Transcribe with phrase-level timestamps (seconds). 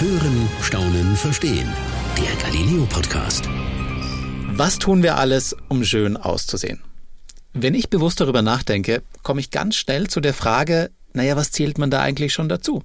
[0.00, 1.68] Hören, Staunen, Verstehen.
[2.16, 3.44] Der Galileo Podcast.
[4.46, 6.80] Was tun wir alles, um schön auszusehen?
[7.52, 11.76] Wenn ich bewusst darüber nachdenke, komme ich ganz schnell zu der Frage, naja, was zählt
[11.76, 12.82] man da eigentlich schon dazu?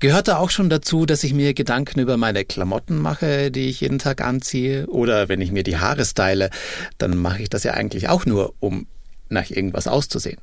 [0.00, 3.82] Gehört da auch schon dazu, dass ich mir Gedanken über meine Klamotten mache, die ich
[3.82, 4.86] jeden Tag anziehe?
[4.86, 6.48] Oder wenn ich mir die Haare style,
[6.96, 8.86] dann mache ich das ja eigentlich auch nur, um
[9.28, 10.40] nach irgendwas auszusehen.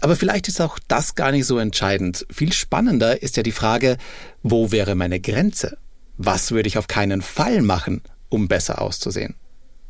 [0.00, 2.26] Aber vielleicht ist auch das gar nicht so entscheidend.
[2.30, 3.96] Viel spannender ist ja die Frage,
[4.42, 5.78] wo wäre meine Grenze?
[6.18, 9.34] Was würde ich auf keinen Fall machen, um besser auszusehen?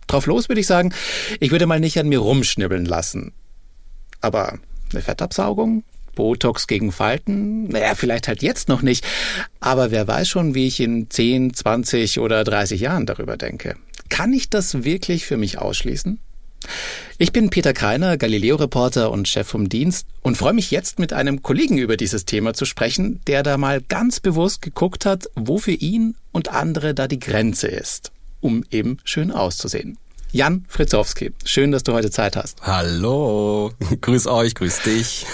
[0.06, 0.92] Drauf los würde ich sagen,
[1.40, 3.32] ich würde mal nicht an mir rumschnibbeln lassen.
[4.20, 4.58] Aber
[4.92, 5.84] eine Fettabsaugung?
[6.14, 7.68] Botox gegen Falten?
[7.68, 9.04] Naja, vielleicht halt jetzt noch nicht.
[9.60, 13.76] Aber wer weiß schon, wie ich in 10, 20 oder 30 Jahren darüber denke.
[14.08, 16.18] Kann ich das wirklich für mich ausschließen?
[17.18, 21.42] Ich bin Peter Kreiner, Galileo-Reporter und Chef vom Dienst und freue mich jetzt mit einem
[21.42, 25.72] Kollegen über dieses Thema zu sprechen, der da mal ganz bewusst geguckt hat, wo für
[25.72, 29.96] ihn und andere da die Grenze ist, um eben schön auszusehen.
[30.32, 32.60] Jan Fritzowski, schön, dass du heute Zeit hast.
[32.60, 35.24] Hallo, grüß euch, grüß dich.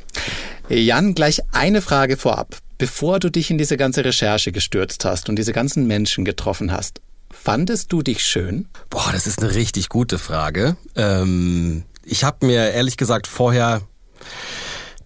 [0.68, 2.56] Jan, gleich eine Frage vorab.
[2.78, 7.00] Bevor du dich in diese ganze Recherche gestürzt hast und diese ganzen Menschen getroffen hast,
[7.32, 8.68] Fandest du dich schön?
[8.90, 10.76] Boah, das ist eine richtig gute Frage.
[10.94, 13.80] Ähm, ich habe mir ehrlich gesagt vorher,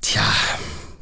[0.02, 0.22] tja,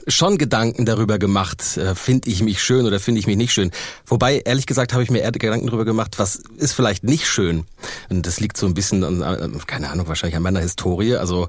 [0.06, 3.70] schon Gedanken darüber gemacht, äh, finde ich mich schön oder finde ich mich nicht schön.
[4.06, 7.64] Wobei, ehrlich gesagt, habe ich mir eher Gedanken darüber gemacht, was ist vielleicht nicht schön.
[8.10, 11.16] Und das liegt so ein bisschen an, keine Ahnung, wahrscheinlich an meiner Historie.
[11.16, 11.48] Also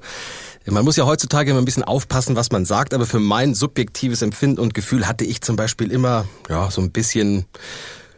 [0.64, 4.22] man muss ja heutzutage immer ein bisschen aufpassen, was man sagt, aber für mein subjektives
[4.22, 7.44] Empfinden und Gefühl hatte ich zum Beispiel immer ja so ein bisschen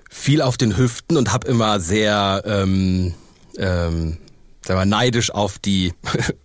[0.08, 3.14] viel auf den Hüften und habe immer sehr ähm,
[3.58, 4.18] ähm,
[4.68, 5.92] sagen wir, neidisch auf die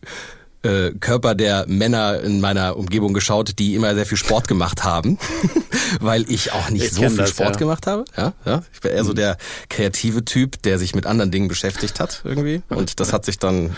[0.63, 5.19] äh, Körper der Männer in meiner Umgebung geschaut, die immer sehr viel Sport gemacht haben,
[5.99, 7.59] weil ich auch nicht ich so viel das, Sport ja.
[7.59, 8.05] gemacht habe.
[8.17, 8.63] Ja, ja.
[8.73, 9.17] Ich bin eher so mhm.
[9.17, 9.37] der
[9.69, 12.61] kreative Typ, der sich mit anderen Dingen beschäftigt hat irgendwie.
[12.69, 13.73] Und das hat sich dann äh,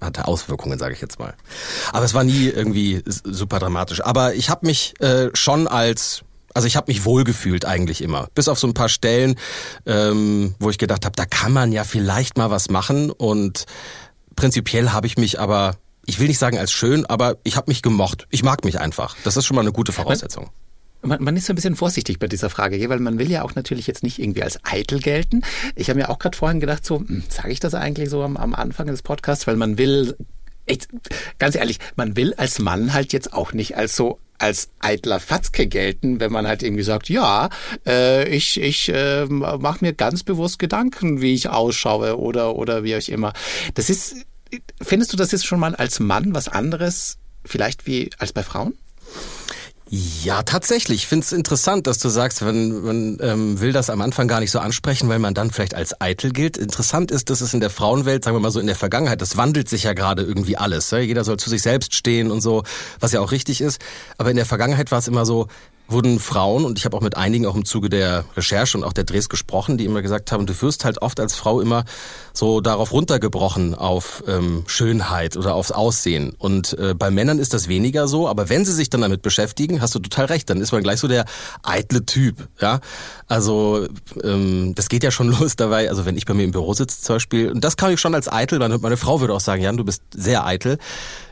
[0.00, 1.34] hatte Auswirkungen, sage ich jetzt mal.
[1.92, 4.02] Aber es war nie irgendwie super dramatisch.
[4.02, 6.23] Aber ich habe mich äh, schon als
[6.54, 8.28] also ich habe mich wohlgefühlt eigentlich immer.
[8.34, 9.34] Bis auf so ein paar Stellen,
[9.86, 13.10] ähm, wo ich gedacht habe, da kann man ja vielleicht mal was machen.
[13.10, 13.66] Und
[14.36, 15.76] prinzipiell habe ich mich aber,
[16.06, 18.26] ich will nicht sagen als schön, aber ich habe mich gemocht.
[18.30, 19.16] Ich mag mich einfach.
[19.24, 20.50] Das ist schon mal eine gute Voraussetzung.
[21.02, 23.54] Man, man ist so ein bisschen vorsichtig bei dieser Frage, weil man will ja auch
[23.56, 25.42] natürlich jetzt nicht irgendwie als eitel gelten.
[25.74, 28.38] Ich habe mir auch gerade vorhin gedacht, so, hm, sage ich das eigentlich so am,
[28.38, 30.16] am Anfang des Podcasts, weil man will
[30.66, 30.88] Echt,
[31.38, 35.66] ganz ehrlich, man will als Mann halt jetzt auch nicht als so als eitler Fatzke
[35.66, 37.48] gelten, wenn man halt irgendwie sagt, ja,
[37.86, 42.96] äh, ich, ich äh, mache mir ganz bewusst Gedanken, wie ich ausschaue oder, oder wie
[42.96, 43.32] auch immer.
[43.74, 44.16] Das ist,
[44.80, 48.74] findest du, das ist schon mal als Mann was anderes, vielleicht wie als bei Frauen?
[49.96, 51.02] Ja, tatsächlich.
[51.02, 54.40] Ich finde es interessant, dass du sagst, man, man ähm, will das am Anfang gar
[54.40, 56.56] nicht so ansprechen, weil man dann vielleicht als eitel gilt.
[56.56, 59.36] Interessant ist, dass es in der Frauenwelt, sagen wir mal so in der Vergangenheit, das
[59.36, 60.90] wandelt sich ja gerade irgendwie alles.
[60.90, 60.98] Ja?
[60.98, 62.64] Jeder soll zu sich selbst stehen und so,
[62.98, 63.80] was ja auch richtig ist.
[64.18, 65.46] Aber in der Vergangenheit war es immer so,
[65.86, 68.92] wurden Frauen, und ich habe auch mit einigen auch im Zuge der Recherche und auch
[68.92, 71.84] der Drehs gesprochen, die immer gesagt haben, du wirst halt oft als Frau immer
[72.32, 76.34] so darauf runtergebrochen, auf ähm, Schönheit oder aufs Aussehen.
[76.38, 79.82] Und äh, bei Männern ist das weniger so, aber wenn sie sich dann damit beschäftigen,
[79.82, 81.26] hast du total recht, dann ist man gleich so der
[81.62, 82.48] eitle Typ.
[82.60, 82.80] Ja,
[83.28, 83.86] Also
[84.22, 87.02] ähm, das geht ja schon los dabei, also wenn ich bei mir im Büro sitze
[87.02, 89.62] zum Beispiel, und das kann ich schon als eitel, meine, meine Frau würde auch sagen,
[89.62, 90.78] Jan, du bist sehr eitel.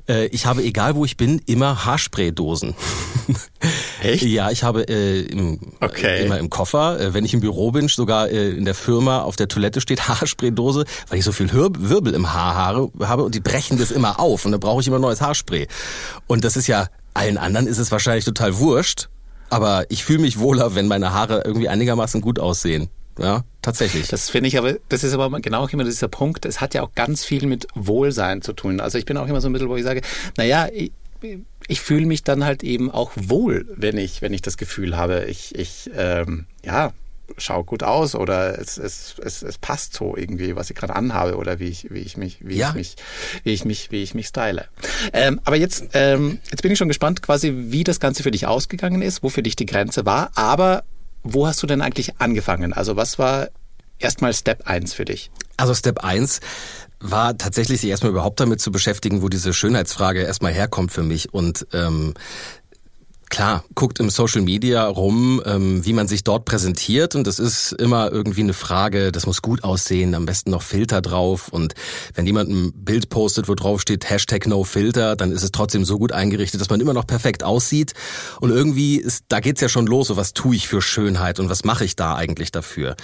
[0.08, 2.74] Äh, ich habe, egal wo ich bin, immer Haarspraydosen.
[4.02, 4.24] Echt?
[4.24, 6.24] Ja, ich habe äh, im, okay.
[6.24, 9.36] immer im Koffer, äh, wenn ich im Büro bin, sogar äh, in der Firma auf
[9.36, 12.54] der Toilette steht Haarspraydose, weil ich so viel Wirbel im Haar
[13.00, 15.68] habe und die brechen das immer auf und dann brauche ich immer neues Haarspray.
[16.26, 19.08] Und das ist ja, allen anderen ist es wahrscheinlich total wurscht,
[19.50, 22.88] aber ich fühle mich wohler, wenn meine Haare irgendwie einigermaßen gut aussehen.
[23.18, 24.08] Ja, tatsächlich.
[24.08, 26.82] Das finde ich aber, das ist aber genau auch immer dieser Punkt, es hat ja
[26.82, 28.80] auch ganz viel mit Wohlsein zu tun.
[28.80, 30.02] Also ich bin auch immer so ein bisschen, wo ich sage,
[30.36, 30.92] naja, ich,
[31.68, 35.24] ich fühle mich dann halt eben auch wohl, wenn ich, wenn ich das Gefühl habe,
[35.24, 36.92] ich, ich ähm, ja,
[37.38, 41.36] schau gut aus oder es, es, es, es passt so irgendwie, was ich gerade anhabe
[41.36, 42.70] oder wie ich, wie ich mich, wie ja.
[42.70, 42.96] ich mich,
[43.44, 44.66] wie ich mich, wie ich mich style.
[45.12, 48.46] Ähm, aber jetzt, ähm, jetzt bin ich schon gespannt, quasi, wie das Ganze für dich
[48.46, 50.30] ausgegangen ist, wo für dich die Grenze war.
[50.34, 50.84] Aber
[51.22, 52.72] wo hast du denn eigentlich angefangen?
[52.72, 53.48] Also was war
[53.98, 55.30] erstmal Step 1 für dich?
[55.56, 56.40] Also Step 1
[57.00, 61.34] war tatsächlich sich erstmal überhaupt damit zu beschäftigen, wo diese Schönheitsfrage erstmal herkommt für mich.
[61.34, 62.14] Und ähm,
[63.32, 67.72] klar, guckt im Social Media rum, ähm, wie man sich dort präsentiert und das ist
[67.72, 71.72] immer irgendwie eine Frage, das muss gut aussehen, am besten noch Filter drauf und
[72.14, 75.86] wenn jemand ein Bild postet, wo drauf steht Hashtag No Filter, dann ist es trotzdem
[75.86, 77.94] so gut eingerichtet, dass man immer noch perfekt aussieht
[78.40, 81.48] und irgendwie ist, da geht's ja schon los, so was tue ich für Schönheit und
[81.48, 82.96] was mache ich da eigentlich dafür?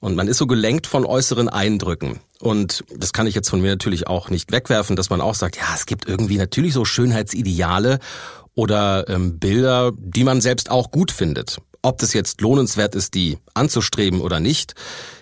[0.00, 2.20] Und man ist so gelenkt von äußeren Eindrücken.
[2.40, 5.56] Und das kann ich jetzt von mir natürlich auch nicht wegwerfen, dass man auch sagt,
[5.58, 7.98] ja, es gibt irgendwie natürlich so Schönheitsideale
[8.54, 11.58] oder ähm, Bilder, die man selbst auch gut findet.
[11.82, 14.74] Ob das jetzt lohnenswert ist, die anzustreben oder nicht,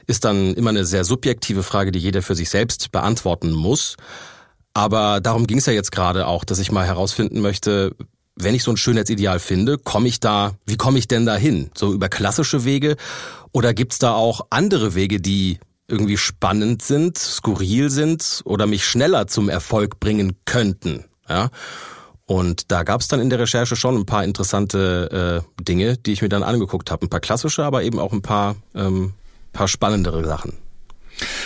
[0.06, 3.96] ist dann immer eine sehr subjektive Frage, die jeder für sich selbst beantworten muss.
[4.74, 7.94] Aber darum ging es ja jetzt gerade auch, dass ich mal herausfinden möchte,
[8.34, 11.70] wenn ich so ein Schönheitsideal finde, komme ich da, wie komme ich denn da hin?
[11.76, 12.96] So über klassische Wege?
[13.52, 15.58] Oder gibt's da auch andere Wege, die
[15.88, 21.04] irgendwie spannend sind, skurril sind oder mich schneller zum Erfolg bringen könnten?
[21.28, 21.50] Ja.
[22.28, 26.12] Und da gab es dann in der Recherche schon ein paar interessante äh, Dinge, die
[26.12, 27.06] ich mir dann angeguckt habe.
[27.06, 29.14] Ein paar klassische, aber eben auch ein paar, ähm,
[29.54, 30.52] paar spannendere Sachen.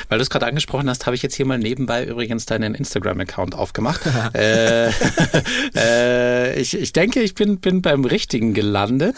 [0.08, 3.55] Weil du es gerade angesprochen hast, habe ich jetzt hier mal nebenbei übrigens deinen Instagram-Account
[3.55, 4.00] aufgemacht.
[4.34, 4.90] äh,
[5.76, 9.14] äh, ich, ich denke, ich bin, bin beim Richtigen gelandet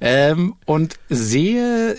[0.00, 1.96] ähm, und sehe,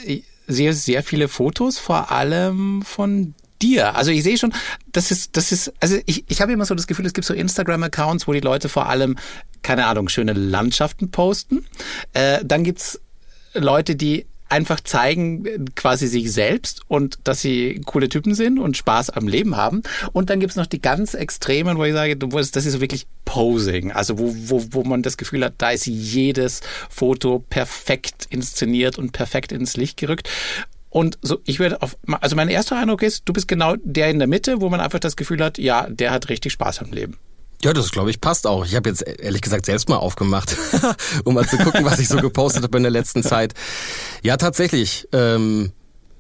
[0.48, 3.96] sehe sehr viele Fotos, vor allem von dir?
[3.96, 4.54] Also ich sehe schon,
[4.92, 7.34] das ist, das ist, also ich, ich habe immer so das Gefühl, es gibt so
[7.34, 9.18] Instagram-Accounts, wo die Leute vor allem,
[9.64, 11.66] keine Ahnung, schöne Landschaften posten.
[12.14, 13.00] Äh, dann gibt's
[13.54, 19.10] Leute, die einfach zeigen quasi sich selbst und dass sie coole Typen sind und Spaß
[19.10, 19.82] am Leben haben.
[20.14, 23.92] Und dann gibt's noch die ganz Extremen, wo ich sage, das ist wirklich Posing.
[23.92, 29.12] Also wo, wo, wo man das Gefühl hat, da ist jedes Foto perfekt inszeniert und
[29.12, 30.30] perfekt ins Licht gerückt.
[30.90, 34.20] Und so, ich würde auf, also mein erster Eindruck ist, du bist genau der in
[34.20, 37.18] der Mitte, wo man einfach das Gefühl hat, ja, der hat richtig Spaß am Leben.
[37.64, 38.66] Ja, das glaube ich passt auch.
[38.66, 40.56] Ich habe jetzt ehrlich gesagt selbst mal aufgemacht,
[41.24, 43.54] um mal zu gucken, was ich so gepostet habe in der letzten Zeit.
[44.22, 45.08] Ja, tatsächlich.
[45.12, 45.72] Ähm,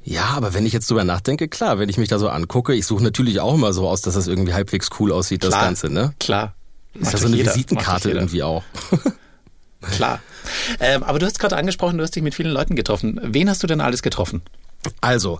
[0.03, 2.87] ja, aber wenn ich jetzt drüber nachdenke, klar, wenn ich mich da so angucke, ich
[2.87, 5.89] suche natürlich auch immer so aus, dass das irgendwie halbwegs cool aussieht, klar, das Ganze,
[5.89, 6.13] ne?
[6.19, 6.55] Klar.
[6.93, 8.63] Ist ja so eine jeder, Visitenkarte irgendwie auch.
[9.91, 10.21] Klar.
[10.79, 13.19] Ähm, aber du hast gerade angesprochen, du hast dich mit vielen Leuten getroffen.
[13.23, 14.41] Wen hast du denn alles getroffen?
[15.01, 15.39] Also,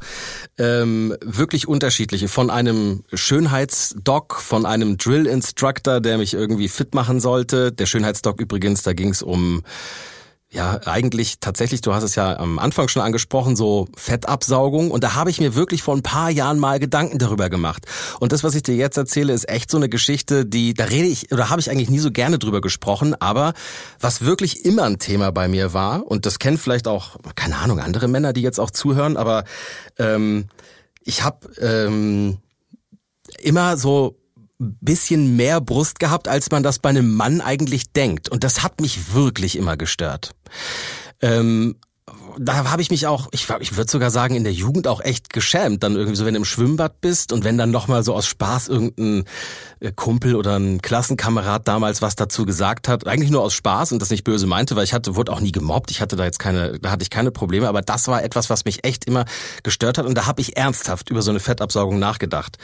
[0.57, 2.27] ähm, wirklich unterschiedliche.
[2.27, 7.71] Von einem Schönheitsdoc, von einem Drill-Instructor, der mich irgendwie fit machen sollte.
[7.71, 9.63] Der Schönheitsdoc übrigens, da ging es um
[10.57, 14.89] ja, eigentlich tatsächlich, du hast es ja am Anfang schon angesprochen, so Fettabsaugung.
[14.89, 17.86] Und da habe ich mir wirklich vor ein paar Jahren mal Gedanken darüber gemacht.
[18.19, 21.07] Und das, was ich dir jetzt erzähle, ist echt so eine Geschichte, die, da rede
[21.07, 23.54] ich, oder habe ich eigentlich nie so gerne drüber gesprochen, aber
[24.00, 27.80] was wirklich immer ein Thema bei mir war, und das kennen vielleicht auch, keine Ahnung,
[27.80, 29.44] andere Männer, die jetzt auch zuhören, aber
[30.00, 30.48] ähm,
[31.04, 32.39] ich habe ähm,
[33.44, 34.18] immer so
[34.59, 38.30] bisschen mehr Brust gehabt, als man das bei einem Mann eigentlich denkt.
[38.30, 40.33] Und das hat mich wirklich immer gestört.
[41.21, 41.75] Ähm,
[42.39, 45.31] da habe ich mich auch, ich, ich würde sogar sagen, in der Jugend auch echt
[45.31, 45.84] geschämt.
[45.84, 48.68] Dann irgendwie so, wenn du im Schwimmbad bist und wenn dann nochmal so aus Spaß
[48.68, 49.25] irgendein
[49.80, 54.01] äh, Kumpel oder ein Klassenkamerad damals was dazu gesagt hat, eigentlich nur aus Spaß und
[54.01, 56.39] das nicht böse meinte, weil ich hatte, wurde auch nie gemobbt, ich hatte da jetzt
[56.39, 59.25] keine, da hatte ich keine Probleme, aber das war etwas, was mich echt immer
[59.63, 62.57] gestört hat und da habe ich ernsthaft über so eine Fettabsaugung nachgedacht.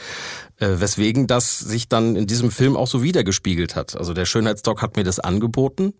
[0.56, 3.96] Äh, weswegen das sich dann in diesem Film auch so wiedergespiegelt hat.
[3.96, 5.94] Also der Schönheitsdoc hat mir das angeboten,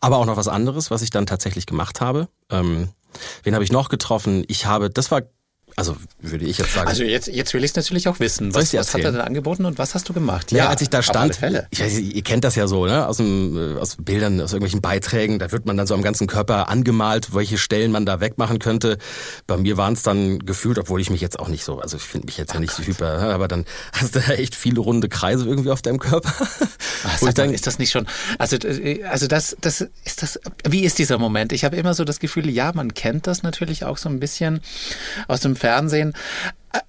[0.00, 2.28] aber auch noch was anderes, was ich dann tatsächlich gemacht habe.
[2.50, 2.88] Ähm,
[3.42, 4.44] wen habe ich noch getroffen?
[4.48, 5.22] Ich habe, das war
[5.76, 5.96] also
[6.30, 6.88] würde ich jetzt sagen.
[6.88, 8.54] Also jetzt, jetzt will ich es natürlich auch wissen.
[8.54, 10.52] Was, was hat er denn angeboten und was hast du gemacht?
[10.52, 11.38] Ja, ja als ich da stand,
[11.70, 13.06] ich weiß, ihr kennt das ja so, ne?
[13.06, 16.26] Aus, dem, äh, aus Bildern, aus irgendwelchen Beiträgen, da wird man dann so am ganzen
[16.26, 18.98] Körper angemalt, welche Stellen man da wegmachen könnte.
[19.46, 22.02] Bei mir waren es dann gefühlt, obwohl ich mich jetzt auch nicht so, also ich
[22.02, 23.34] finde mich jetzt ja nicht so hyper, ne?
[23.34, 26.32] aber dann hast du da echt viele runde Kreise irgendwie auf deinem Körper.
[27.04, 28.06] Ach, sag mal, ist das nicht schon,
[28.38, 30.38] also, äh, also das, das ist das,
[30.68, 31.52] wie ist dieser Moment?
[31.52, 34.60] Ich habe immer so das Gefühl, ja, man kennt das natürlich auch so ein bisschen
[35.28, 36.14] aus dem Fernsehen.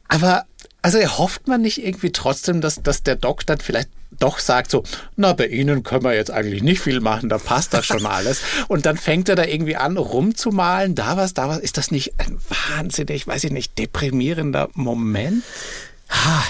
[0.07, 0.45] Aber
[0.81, 4.83] also hofft man nicht irgendwie trotzdem, dass, dass der Doc dann vielleicht doch sagt so,
[5.15, 8.41] na, bei Ihnen können wir jetzt eigentlich nicht viel machen, da passt das schon alles.
[8.67, 11.59] Und dann fängt er da irgendwie an, rumzumalen, da was, da was.
[11.59, 12.37] Ist das nicht ein
[12.77, 15.43] wahnsinnig, weiß ich nicht, deprimierender Moment?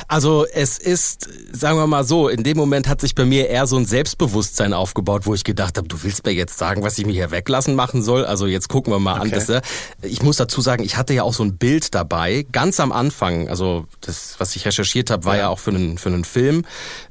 [0.08, 3.68] Also es ist, sagen wir mal so, in dem Moment hat sich bei mir eher
[3.68, 7.06] so ein Selbstbewusstsein aufgebaut, wo ich gedacht habe, du willst mir jetzt sagen, was ich
[7.06, 8.26] mir hier weglassen machen soll.
[8.26, 9.22] Also jetzt gucken wir mal okay.
[9.22, 9.32] an.
[9.32, 9.62] Das, äh,
[10.02, 13.48] ich muss dazu sagen, ich hatte ja auch so ein Bild dabei, ganz am Anfang.
[13.48, 16.66] Also das, was ich recherchiert habe, war ja, ja auch für einen, für einen Film,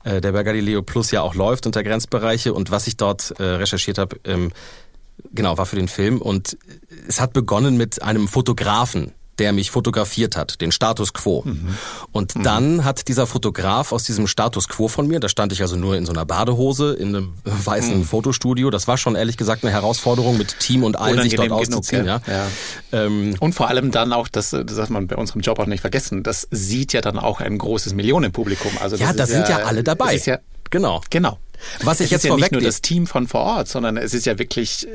[0.05, 2.53] äh, der bei Galileo Plus ja auch läuft unter Grenzbereiche.
[2.53, 4.51] Und was ich dort äh, recherchiert habe, ähm,
[5.33, 6.21] genau, war für den Film.
[6.21, 6.59] Und
[7.07, 11.43] es hat begonnen mit einem Fotografen der mich fotografiert hat, den Status quo.
[11.45, 11.77] Mhm.
[12.13, 12.43] Und mhm.
[12.43, 15.97] dann hat dieser Fotograf aus diesem Status quo von mir, da stand ich also nur
[15.97, 18.05] in so einer Badehose in einem weißen mhm.
[18.05, 22.07] Fotostudio, das war schon ehrlich gesagt eine Herausforderung mit Team und allen sich dort auszuziehen.
[22.07, 22.21] ja.
[22.27, 22.47] ja.
[22.93, 25.81] Ähm, und vor allem dann auch, das, das darf man bei unserem Job auch nicht
[25.81, 28.73] vergessen, das sieht ja dann auch ein großes Millionenpublikum.
[28.81, 30.17] Also ja, da sind ja, ja alle dabei.
[30.17, 30.39] Ja,
[30.71, 31.01] genau.
[31.09, 31.39] Genau.
[31.83, 34.15] Was ich es jetzt ist ja nicht nur das Team von vor Ort, sondern es
[34.15, 34.87] ist ja wirklich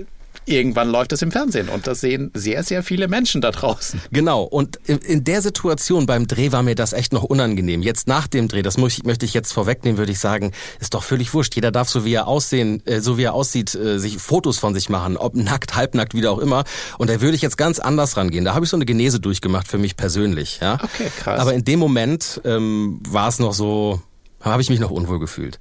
[0.45, 4.01] irgendwann läuft es im Fernsehen und das sehen sehr, sehr viele Menschen da draußen.
[4.11, 4.43] Genau.
[4.43, 7.81] Und in, der Situation beim Dreh war mir das echt noch unangenehm.
[7.81, 11.33] Jetzt nach dem Dreh, das möchte ich jetzt vorwegnehmen, würde ich sagen, ist doch völlig
[11.33, 11.55] wurscht.
[11.55, 14.73] Jeder darf so wie er aussehen, äh, so wie er aussieht, äh, sich Fotos von
[14.73, 16.63] sich machen, ob nackt, halbnackt, wie auch immer.
[16.97, 18.45] Und da würde ich jetzt ganz anders rangehen.
[18.45, 20.59] Da habe ich so eine Genese durchgemacht für mich persönlich.
[20.61, 20.75] Ja?
[20.75, 21.39] Okay, krass.
[21.39, 24.01] Aber in dem Moment ähm, war es noch so,
[24.41, 25.59] habe ich mich noch unwohl gefühlt.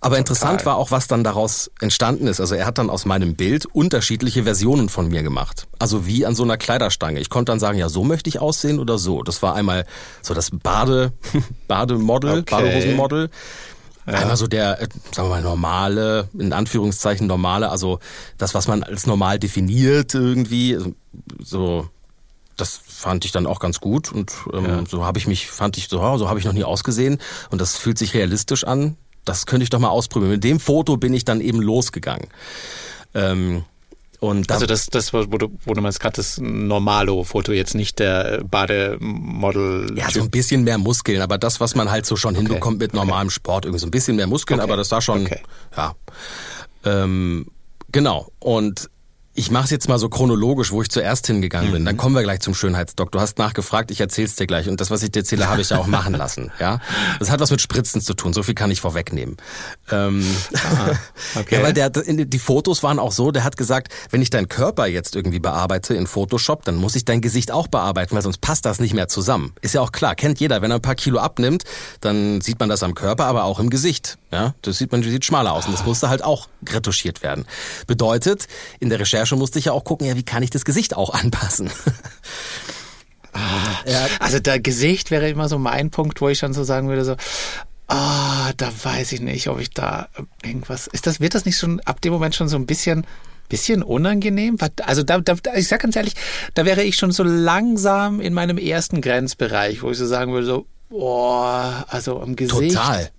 [0.00, 0.18] Aber Total.
[0.20, 2.40] interessant war auch, was dann daraus entstanden ist.
[2.40, 5.66] Also er hat dann aus meinem Bild unterschiedliche Versionen von mir gemacht.
[5.80, 7.18] Also wie an so einer Kleiderstange.
[7.18, 9.24] Ich konnte dann sagen, ja, so möchte ich aussehen oder so.
[9.24, 9.86] Das war einmal
[10.22, 11.12] so das Bade,
[11.68, 12.44] Bademodel, okay.
[12.48, 13.30] Badehosenmodel.
[14.06, 14.14] Ja.
[14.14, 17.98] Einmal so der, äh, sagen wir mal, normale, in Anführungszeichen normale, also
[18.38, 20.78] das, was man als normal definiert irgendwie,
[21.42, 21.88] so,
[22.56, 24.84] das fand ich dann auch ganz gut und ähm, ja.
[24.88, 27.18] so habe ich mich, fand ich so, so habe ich noch nie ausgesehen
[27.50, 30.32] und das fühlt sich realistisch an das könnte ich doch mal ausprobieren.
[30.32, 32.28] Mit dem Foto bin ich dann eben losgegangen.
[33.14, 33.64] Ähm,
[34.20, 38.42] und also das, das wo du, wo du meinst gerade das Normalo-Foto, jetzt nicht der
[38.42, 39.96] Bademodel.
[39.96, 42.44] Ja, so ein bisschen mehr Muskeln, aber das, was man halt so schon okay.
[42.44, 43.34] hinbekommt mit normalem okay.
[43.34, 44.68] Sport, irgendwie so ein bisschen mehr Muskeln, okay.
[44.68, 45.28] aber das war schon,
[45.76, 45.94] ja.
[46.84, 47.46] Ähm,
[47.92, 48.32] genau.
[48.40, 48.90] Und
[49.38, 51.84] ich mache es jetzt mal so chronologisch, wo ich zuerst hingegangen bin.
[51.84, 51.98] Dann mhm.
[51.98, 53.12] kommen wir gleich zum Schönheitsdoc.
[53.12, 54.68] Du hast nachgefragt, ich erzähl's dir gleich.
[54.68, 56.50] Und das, was ich dir erzähle, habe ich ja auch machen lassen.
[56.58, 56.80] Ja,
[57.20, 58.32] das hat was mit Spritzen zu tun.
[58.32, 59.36] So viel kann ich vorwegnehmen.
[59.92, 60.90] Ähm, ah,
[61.38, 61.56] okay.
[61.56, 63.30] ja, weil der, die Fotos waren auch so.
[63.30, 67.04] Der hat gesagt, wenn ich deinen Körper jetzt irgendwie bearbeite in Photoshop, dann muss ich
[67.04, 69.54] dein Gesicht auch bearbeiten, weil sonst passt das nicht mehr zusammen.
[69.60, 70.16] Ist ja auch klar.
[70.16, 70.62] Kennt jeder.
[70.62, 71.62] Wenn er ein paar Kilo abnimmt,
[72.00, 74.18] dann sieht man das am Körper, aber auch im Gesicht.
[74.30, 75.66] Ja, das sieht man sieht schmaler aus.
[75.66, 77.46] Und das musste halt auch retuschiert werden.
[77.86, 78.46] Bedeutet
[78.78, 81.10] in der Recherche musste ich ja auch gucken, ja, wie kann ich das Gesicht auch
[81.10, 81.70] anpassen?
[83.32, 83.38] Ah,
[83.86, 84.06] ja.
[84.20, 87.16] Also der Gesicht wäre immer so mein Punkt, wo ich schon so sagen würde, so,
[87.88, 90.08] ah, da weiß ich nicht, ob ich da
[90.44, 93.06] irgendwas, ist das, wird das nicht schon ab dem Moment schon so ein bisschen,
[93.48, 94.58] bisschen unangenehm?
[94.84, 96.14] Also da, da, ich sag ganz ehrlich,
[96.52, 100.46] da wäre ich schon so langsam in meinem ersten Grenzbereich, wo ich so sagen würde,
[100.46, 102.74] so, boah, also am Gesicht.
[102.74, 103.10] Total.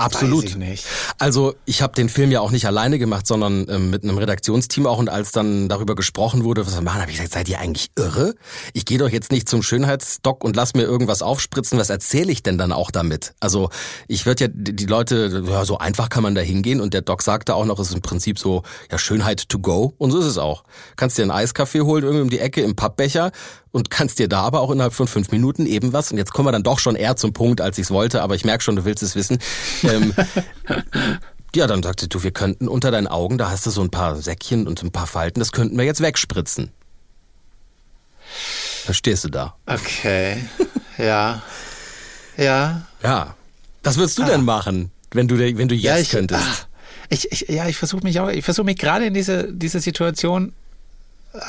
[0.00, 0.44] Absolut.
[0.44, 0.86] Weiß ich nicht.
[1.18, 4.86] Also ich habe den Film ja auch nicht alleine gemacht, sondern ähm, mit einem Redaktionsteam
[4.86, 4.98] auch.
[4.98, 7.90] Und als dann darüber gesprochen wurde, was wir machen, habe ich gesagt, seid ihr eigentlich
[7.96, 8.34] irre?
[8.72, 11.78] Ich gehe doch jetzt nicht zum Schönheitsdoc und lass mir irgendwas aufspritzen.
[11.78, 13.34] Was erzähle ich denn dann auch damit?
[13.40, 13.70] Also
[14.08, 16.80] ich würde ja die Leute, ja, so einfach kann man da hingehen.
[16.80, 19.94] Und der Doc sagte auch noch, es ist im Prinzip so, ja, Schönheit to go.
[19.98, 20.64] Und so ist es auch.
[20.96, 23.32] Kannst dir einen Eiskaffee holen, irgendwie um die Ecke im Pappbecher
[23.72, 26.48] und kannst dir da aber auch innerhalb von fünf Minuten eben was, und jetzt kommen
[26.48, 28.76] wir dann doch schon eher zum Punkt, als ich es wollte, aber ich merke schon,
[28.76, 29.38] du willst es wissen.
[29.84, 30.14] Ähm,
[31.54, 34.16] ja, dann sagte du, wir könnten unter deinen Augen, da hast du so ein paar
[34.16, 36.72] Säckchen und ein paar Falten, das könnten wir jetzt wegspritzen.
[38.86, 39.54] Da stehst du da.
[39.66, 40.44] Okay.
[40.98, 41.42] ja.
[42.36, 42.82] Ja.
[43.02, 43.34] Ja.
[43.82, 44.26] Was würdest du ah.
[44.26, 46.42] denn machen, wenn du, wenn du jetzt ja, ich, könntest?
[46.42, 46.66] Ah,
[47.08, 50.52] ich, ich, ja, ich versuche mich auch, ich versuche mich gerade in diese, diese Situation
[51.32, 51.40] ah,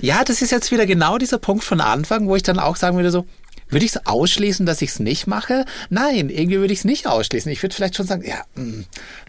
[0.00, 2.96] ja, das ist jetzt wieder genau dieser Punkt von Anfang, wo ich dann auch sagen
[2.96, 3.26] würde so,
[3.68, 5.64] würde ich es ausschließen, dass ich es nicht mache?
[5.90, 7.52] Nein, irgendwie würde ich es nicht ausschließen.
[7.52, 8.84] Ich würde vielleicht schon sagen, ja, mh, hm,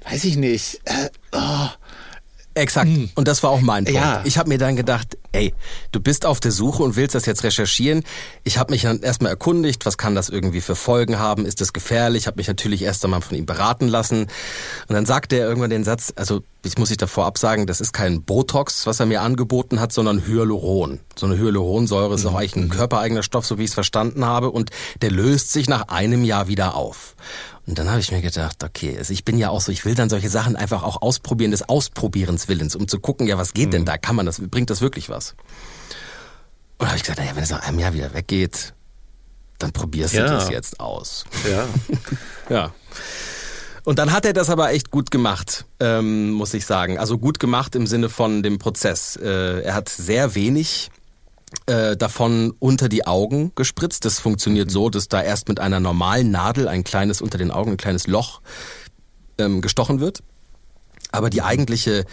[0.09, 0.81] weiß ich nicht.
[0.85, 1.67] Äh, oh.
[2.53, 2.87] Exakt.
[2.87, 3.09] Hm.
[3.15, 3.99] Und das war auch mein Punkt.
[3.99, 4.21] Ja.
[4.25, 5.53] Ich habe mir dann gedacht, ey,
[5.91, 8.03] du bist auf der Suche und willst das jetzt recherchieren.
[8.43, 11.45] Ich habe mich dann erstmal erkundigt, was kann das irgendwie für Folgen haben?
[11.45, 12.23] Ist das gefährlich?
[12.23, 14.23] Ich habe mich natürlich erst einmal von ihm beraten lassen.
[14.23, 17.93] Und dann sagte er irgendwann den Satz, also ich muss ich davor absagen, das ist
[17.93, 20.99] kein Botox, was er mir angeboten hat, sondern Hyaluron.
[21.15, 22.37] So eine Hyaluronsäure ist auch mhm.
[22.37, 24.51] eigentlich ein körpereigener Stoff, so wie ich es verstanden habe.
[24.51, 24.71] Und
[25.01, 27.15] der löst sich nach einem Jahr wieder auf.
[27.69, 29.93] Und dann habe ich mir gedacht, okay, also ich bin ja auch so, ich will
[29.93, 33.67] dann solche Sachen einfach auch ausprobieren, des Ausprobierens Willens, um zu gucken, ja, was geht
[33.67, 33.71] mhm.
[33.71, 33.99] denn da?
[33.99, 35.18] Kann man das, bringt das wirklich was?
[36.77, 38.73] Und da habe ich gesagt, naja, wenn es nach einem Jahr wieder weggeht,
[39.57, 40.25] dann probierst ja.
[40.25, 41.25] du das jetzt aus.
[41.49, 41.67] Ja.
[42.49, 42.73] ja.
[43.83, 46.97] Und dann hat er das aber echt gut gemacht, ähm, muss ich sagen.
[46.97, 49.15] Also gut gemacht im Sinne von dem Prozess.
[49.15, 50.89] Äh, er hat sehr wenig
[51.65, 54.05] äh, davon unter die Augen gespritzt.
[54.05, 54.71] Das funktioniert mhm.
[54.71, 58.07] so, dass da erst mit einer normalen Nadel ein kleines unter den Augen, ein kleines
[58.07, 58.41] Loch
[59.37, 60.21] ähm, gestochen wird.
[61.11, 62.05] Aber die eigentliche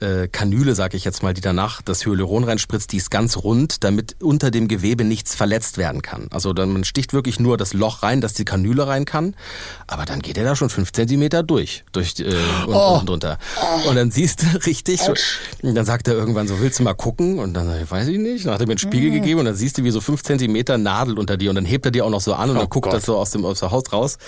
[0.00, 3.84] äh, Kanüle, sag ich jetzt mal, die danach das Hyaluron reinspritzt, die ist ganz rund,
[3.84, 6.28] damit unter dem Gewebe nichts verletzt werden kann.
[6.30, 9.34] Also dann, man sticht wirklich nur das Loch rein, dass die Kanüle rein kann,
[9.86, 12.34] aber dann geht er da schon fünf Zentimeter durch, durch äh,
[12.66, 12.98] und, oh.
[12.98, 13.38] und drunter.
[13.88, 15.00] Und dann siehst du richtig,
[15.62, 17.38] und dann sagt er irgendwann so, willst du mal gucken?
[17.38, 19.14] Und dann weiß ich nicht, dann hat er mir einen Spiegel mhm.
[19.14, 21.84] gegeben und dann siehst du, wie so fünf Zentimeter Nadel unter dir und dann hebt
[21.84, 22.94] er dir auch noch so an und oh dann guckt Gott.
[22.94, 24.18] das so aus dem, aus dem Haus raus.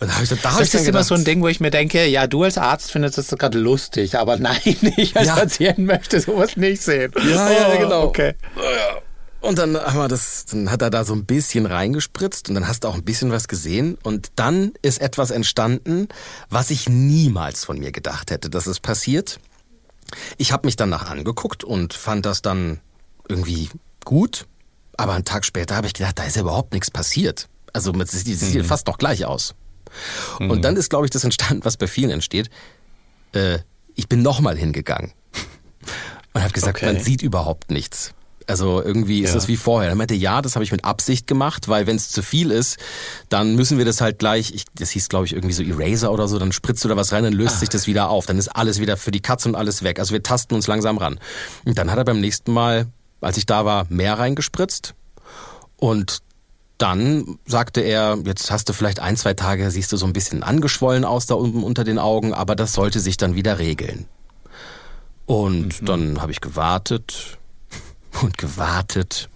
[0.00, 1.70] Und da hab ich, da das ist gedacht, immer so ein Ding, wo ich mir
[1.70, 4.58] denke, ja, du als Arzt findest das gerade lustig, aber nein,
[5.02, 5.34] ich als ja.
[5.36, 7.12] Patient möchte sowas nicht sehen.
[7.16, 8.02] Ja, ja, oh, genau.
[8.04, 8.34] Okay.
[9.40, 12.68] Und dann haben wir das, dann hat er da so ein bisschen reingespritzt und dann
[12.68, 16.06] hast du auch ein bisschen was gesehen und dann ist etwas entstanden,
[16.48, 19.40] was ich niemals von mir gedacht hätte, dass es passiert.
[20.38, 22.78] Ich habe mich danach angeguckt und fand das dann
[23.28, 23.68] irgendwie
[24.04, 24.46] gut,
[24.96, 27.48] aber einen Tag später habe ich gedacht, da ist ja überhaupt nichts passiert.
[27.72, 28.64] Also es sieht mhm.
[28.64, 29.56] fast doch gleich aus.
[30.38, 30.50] Mhm.
[30.50, 32.48] Und dann ist, glaube ich, das entstanden, was bei vielen entsteht.
[33.32, 33.58] Äh,
[33.94, 35.12] ich bin nochmal hingegangen
[36.32, 36.92] und habe gesagt, okay.
[36.92, 38.14] man sieht überhaupt nichts.
[38.46, 39.34] Also irgendwie ist ja.
[39.36, 39.90] das wie vorher.
[39.90, 42.78] Er meinte, ja, das habe ich mit Absicht gemacht, weil wenn es zu viel ist,
[43.28, 46.26] dann müssen wir das halt gleich, ich, das hieß glaube ich irgendwie so Eraser oder
[46.28, 47.58] so, dann spritzt du da was rein, dann löst ah.
[47.60, 49.98] sich das wieder auf, dann ist alles wieder für die Katze und alles weg.
[49.98, 51.20] Also wir tasten uns langsam ran.
[51.64, 52.86] Und dann hat er beim nächsten Mal,
[53.20, 54.94] als ich da war, mehr reingespritzt
[55.76, 56.18] und
[56.82, 60.42] dann sagte er, jetzt hast du vielleicht ein, zwei Tage, siehst du so ein bisschen
[60.42, 64.06] angeschwollen aus da unten unter den Augen, aber das sollte sich dann wieder regeln.
[65.24, 65.86] Und mhm.
[65.86, 67.38] dann habe ich gewartet
[68.20, 69.30] und gewartet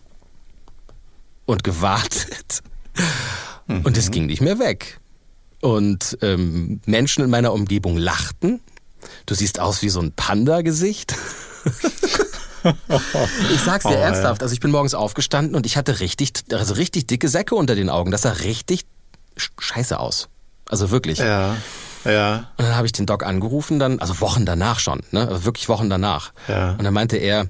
[1.44, 2.64] und gewartet.
[3.68, 3.82] Mhm.
[3.82, 4.98] Und es ging nicht mehr weg.
[5.60, 8.60] Und ähm, Menschen in meiner Umgebung lachten.
[9.26, 11.14] Du siehst aus wie so ein Panda-Gesicht.
[13.52, 14.42] ich sag's dir oh, ernsthaft.
[14.42, 17.90] Also ich bin morgens aufgestanden und ich hatte richtig, also richtig dicke Säcke unter den
[17.90, 18.10] Augen.
[18.10, 18.86] Das sah richtig
[19.36, 20.28] scheiße aus.
[20.68, 21.18] Also wirklich.
[21.18, 21.56] Ja.
[22.04, 22.50] Ja.
[22.56, 25.28] Und dann habe ich den Doc angerufen, dann, also Wochen danach schon, ne?
[25.28, 26.32] Also wirklich Wochen danach.
[26.46, 26.72] Ja.
[26.72, 27.48] Und dann meinte er,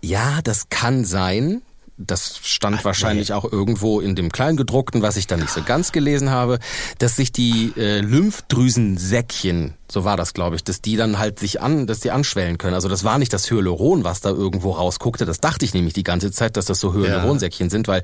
[0.00, 1.62] ja, das kann sein.
[2.06, 3.34] Das stand Ach, wahrscheinlich nee.
[3.34, 6.58] auch irgendwo in dem Kleingedruckten, was ich dann nicht so ganz gelesen habe,
[6.98, 11.60] dass sich die äh, Lymphdrüsensäckchen, so war das, glaube ich, dass die dann halt sich
[11.60, 12.74] an, dass die anschwellen können.
[12.74, 15.24] Also das war nicht das Hyaluron, was da irgendwo rausguckte.
[15.24, 17.70] Das dachte ich nämlich die ganze Zeit, dass das so Hyaluronsäckchen ja.
[17.70, 18.02] sind, weil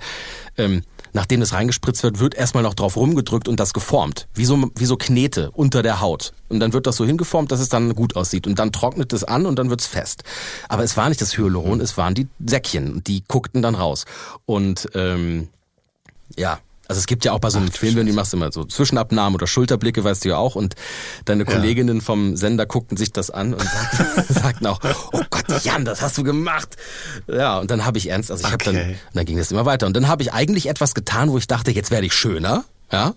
[0.57, 4.29] ähm, nachdem es reingespritzt wird, wird erstmal noch drauf rumgedrückt und das geformt.
[4.35, 6.33] Wie so, wie so Knete unter der Haut.
[6.49, 8.47] Und dann wird das so hingeformt, dass es dann gut aussieht.
[8.47, 10.25] Und dann trocknet es an und dann wird's fest.
[10.69, 13.03] Aber es war nicht das Hyaluron, es waren die Säckchen.
[13.05, 14.05] Die guckten dann raus.
[14.47, 15.49] Und ähm,
[16.37, 18.51] ja, also es gibt ja auch bei so einem Ach, Film, wenn du machst immer
[18.51, 20.55] so Zwischenabnahmen oder Schulterblicke, weißt du ja auch.
[20.55, 20.75] Und
[21.27, 21.53] deine ja.
[21.53, 24.81] Kolleginnen vom Sender guckten sich das an und sagten, sagten auch,
[25.13, 26.77] oh Gott, Jan, das hast du gemacht.
[27.27, 28.67] Ja, und dann habe ich ernst, also ich okay.
[28.67, 29.87] habe dann, dann ging das immer weiter.
[29.87, 32.65] Und dann habe ich eigentlich etwas getan, wo ich dachte, jetzt werde ich schöner.
[32.91, 33.15] Ja,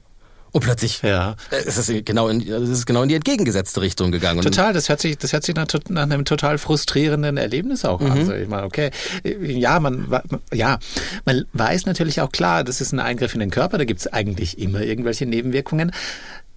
[0.52, 1.36] und plötzlich ja.
[1.50, 4.42] Äh, ist es genau in, ist es genau in die entgegengesetzte Richtung gegangen.
[4.42, 8.12] Total, das hört sich, das hört sich nach, nach einem total frustrierenden Erlebnis auch mhm.
[8.12, 8.18] an.
[8.20, 8.92] Also ich meine, okay,
[9.24, 10.08] ja, man,
[10.54, 10.80] ja,
[11.26, 14.08] man weiß natürlich auch klar, das ist ein Eingriff in den Körper, da gibt es
[14.08, 15.92] eigentlich immer irgendwelche Nebenwirkungen.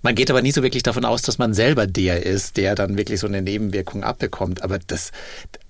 [0.03, 2.99] Man geht aber nie so wirklich davon aus, dass man selber der ist, der dann
[2.99, 4.63] wirklich so eine Nebenwirkung abbekommt.
[4.63, 5.13] Aber das,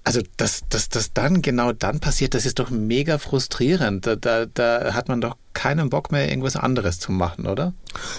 [0.05, 4.07] also dass das, das dann genau dann passiert, das ist doch mega frustrierend.
[4.07, 7.73] Da, da, da hat man doch keinen Bock mehr, irgendwas anderes zu machen, oder?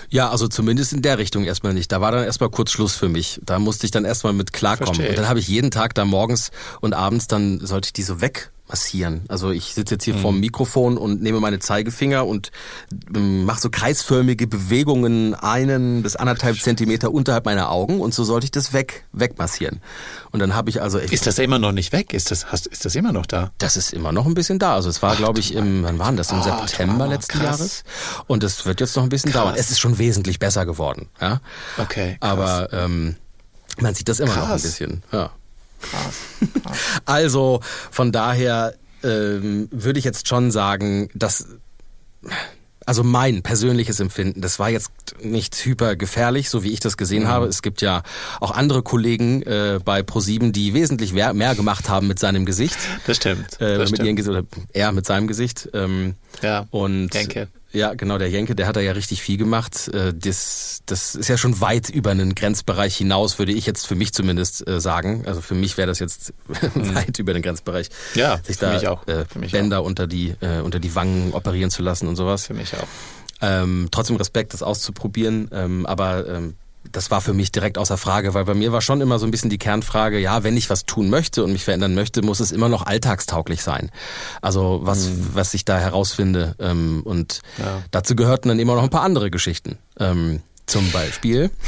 [0.09, 1.91] Ja, also zumindest in der Richtung erstmal nicht.
[1.91, 3.39] Da war dann erstmal kurz Schluss für mich.
[3.43, 4.95] Da musste ich dann erstmal mit klarkommen.
[4.95, 5.09] Verstehe.
[5.09, 6.49] Und dann habe ich jeden Tag da morgens
[6.81, 9.21] und abends, dann sollte ich die so weg massieren.
[9.27, 10.19] Also ich sitze jetzt hier mhm.
[10.19, 12.51] vorm Mikrofon und nehme meine Zeigefinger und
[13.15, 18.45] ähm, mache so kreisförmige Bewegungen einen bis anderthalb Zentimeter unterhalb meiner Augen und so sollte
[18.45, 19.81] ich das weg wegmassieren.
[20.35, 22.13] Und dann habe ich also echt ist das immer noch nicht weg?
[22.13, 23.53] Ist das hast, ist das immer noch da?
[23.57, 24.75] Das ist immer noch ein bisschen da.
[24.75, 27.57] Also es war glaube ich im wann waren das im oh, September letzten krass.
[27.57, 27.83] Jahres
[28.27, 29.43] und es wird jetzt noch ein bisschen krass.
[29.43, 29.55] dauern.
[29.57, 31.07] Es ist schon wesentlich besser geworden.
[31.21, 31.39] Ja.
[31.77, 32.17] Okay.
[32.19, 32.31] Krass.
[32.31, 33.15] Aber ähm,
[33.79, 35.03] man sieht das immer noch ein bisschen.
[35.13, 35.31] Ja.
[35.79, 36.15] Krass.
[36.63, 36.77] Krass.
[37.05, 41.47] Also von daher ähm, würde ich jetzt schon sagen, dass
[42.85, 47.23] also mein persönliches Empfinden, das war jetzt nicht hyper gefährlich, so wie ich das gesehen
[47.23, 47.27] mhm.
[47.27, 47.45] habe.
[47.47, 48.03] Es gibt ja
[48.39, 52.77] auch andere Kollegen äh, bei ProSieben, die wesentlich mehr, mehr gemacht haben mit seinem Gesicht.
[53.07, 53.59] Das stimmt.
[53.59, 54.19] Äh, das mit stimmt.
[54.19, 54.43] Ihrem, oder
[54.73, 55.69] er mit seinem Gesicht.
[55.73, 56.67] Ähm, ja.
[56.71, 57.47] Und denke.
[57.75, 59.89] Ja, genau, der Jenke, der hat da ja richtig viel gemacht.
[59.89, 63.95] Äh, das, das ist ja schon weit über einen Grenzbereich hinaus, würde ich jetzt für
[63.95, 65.23] mich zumindest äh, sagen.
[65.25, 66.33] Also für mich wäre das jetzt
[66.73, 66.95] mhm.
[66.95, 67.89] weit über den Grenzbereich.
[68.13, 69.05] Ja, sich da mich auch.
[69.07, 69.85] Äh, mich Bänder auch.
[69.85, 72.47] unter die äh, unter die Wangen operieren zu lassen und sowas.
[72.47, 72.87] Für mich auch.
[73.41, 75.49] Ähm, trotzdem Respekt, das auszuprobieren.
[75.51, 76.55] Ähm, aber ähm,
[76.91, 79.31] das war für mich direkt außer Frage, weil bei mir war schon immer so ein
[79.31, 82.51] bisschen die Kernfrage, ja, wenn ich was tun möchte und mich verändern möchte, muss es
[82.51, 83.91] immer noch alltagstauglich sein.
[84.41, 85.29] Also was, mhm.
[85.33, 86.55] was ich da herausfinde.
[86.59, 87.83] Ähm, und ja.
[87.91, 89.77] dazu gehörten dann immer noch ein paar andere Geschichten.
[90.65, 91.51] Zum Beispiel.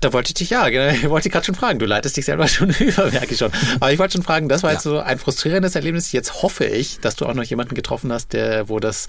[0.00, 1.78] Da wollte ich dich ja, genau, ich wollte gerade schon fragen.
[1.78, 3.52] Du leitest dich selber schon über, merke ich schon.
[3.76, 4.74] Aber ich wollte schon fragen, das war ja.
[4.74, 6.12] jetzt so ein frustrierendes Erlebnis.
[6.12, 9.06] Jetzt hoffe ich, dass du auch noch jemanden getroffen hast, der, wo das,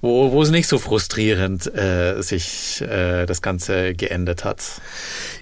[0.00, 4.62] wo, wo es nicht so frustrierend äh, sich äh, das Ganze geendet hat.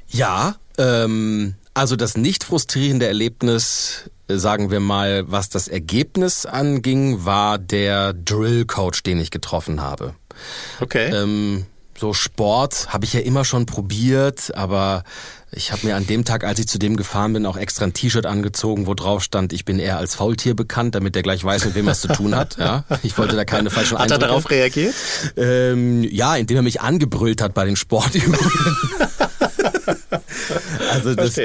[0.09, 7.25] Ja, ähm, also das nicht frustrierende Erlebnis, äh, sagen wir mal, was das Ergebnis anging,
[7.25, 10.15] war der Drill Coach, den ich getroffen habe.
[10.81, 11.11] Okay.
[11.15, 11.67] Ähm,
[12.03, 15.05] so Sport habe ich ja immer schon probiert, aber
[15.53, 17.93] ich habe mir an dem Tag, als ich zu dem gefahren bin, auch extra ein
[17.93, 21.65] T-Shirt angezogen, wo drauf stand, ich bin eher als Faultier bekannt, damit der gleich weiß,
[21.67, 22.57] mit wem er es zu tun hat.
[22.59, 24.25] Ja, ich wollte da keine falschen Hat Eindrücke.
[24.25, 24.95] er darauf reagiert?
[25.37, 28.41] Ähm, ja, indem er mich angebrüllt hat bei den Sportübungen.
[30.91, 31.39] also das,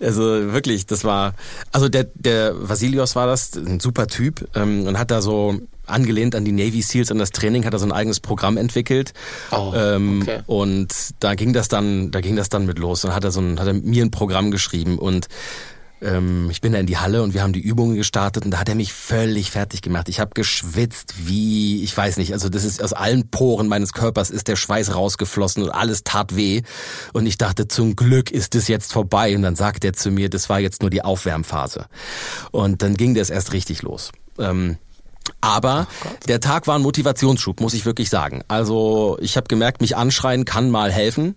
[0.00, 1.34] also wirklich, das war,
[1.72, 6.34] also der der Vasilios war das, ein super Typ ähm, und hat da so angelehnt
[6.34, 9.12] an die Navy Seals und das Training hat er so ein eigenes Programm entwickelt.
[9.50, 10.40] Oh, ähm, okay.
[10.46, 13.02] Und da ging das dann, da ging das dann mit los.
[13.02, 15.28] Dann hat er so ein, hat er mir ein Programm geschrieben und
[16.02, 18.60] ähm, ich bin da in die Halle und wir haben die Übungen gestartet und da
[18.60, 20.08] hat er mich völlig fertig gemacht.
[20.08, 24.30] Ich habe geschwitzt wie, ich weiß nicht, also das ist aus allen Poren meines Körpers
[24.30, 26.62] ist der Schweiß rausgeflossen und alles tat weh.
[27.12, 29.34] Und ich dachte, zum Glück ist es jetzt vorbei.
[29.34, 31.86] Und dann sagt er zu mir, das war jetzt nur die Aufwärmphase.
[32.50, 34.12] Und dann ging das erst richtig los.
[34.38, 34.76] Ähm,
[35.40, 35.86] aber
[36.28, 38.42] der Tag war ein Motivationsschub, muss ich wirklich sagen.
[38.48, 41.34] Also ich habe gemerkt, mich anschreien kann mal helfen.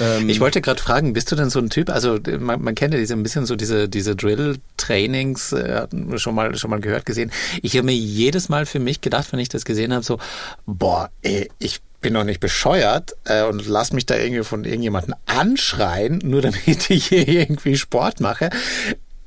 [0.00, 1.90] Ähm, Ich wollte gerade fragen, bist du denn so ein Typ?
[1.90, 6.56] Also man, man kennt ja diese ein bisschen so diese diese Drill-Trainings, äh, schon mal
[6.56, 7.30] schon mal gehört gesehen.
[7.62, 10.18] Ich habe mir jedes Mal für mich gedacht, wenn ich das gesehen habe, so
[10.66, 15.14] boah, ey, ich bin doch nicht bescheuert äh, und lass mich da irgendwie von irgendjemandem
[15.26, 18.50] anschreien, nur damit ich hier irgendwie Sport mache.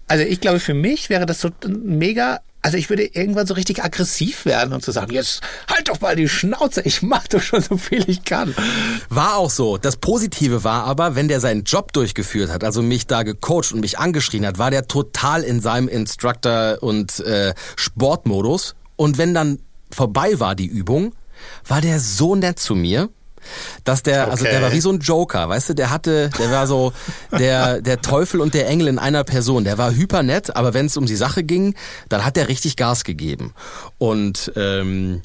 [0.07, 2.41] Also ich glaube, für mich wäre das so mega.
[2.65, 6.15] Also ich würde irgendwann so richtig aggressiv werden und zu sagen, jetzt halt doch mal
[6.15, 8.55] die Schnauze, ich mach doch schon so viel ich kann.
[9.07, 9.77] War auch so.
[9.77, 13.81] Das Positive war aber, wenn der seinen Job durchgeführt hat, also mich da gecoacht und
[13.81, 18.73] mich angeschrien hat, war der total in seinem Instructor- und äh, Sportmodus.
[18.95, 19.59] Und wenn dann
[19.91, 21.13] vorbei war die Übung,
[21.67, 23.09] war der so nett zu mir,
[23.83, 24.53] dass der, also Okay.
[24.53, 26.93] der war wie so ein Joker, weißt du, der hatte, der war so
[27.37, 29.63] der, der Teufel und der Engel in einer Person.
[29.63, 31.75] Der war hyper nett, aber wenn es um die Sache ging,
[32.09, 33.53] dann hat er richtig Gas gegeben.
[33.97, 35.21] Und ähm,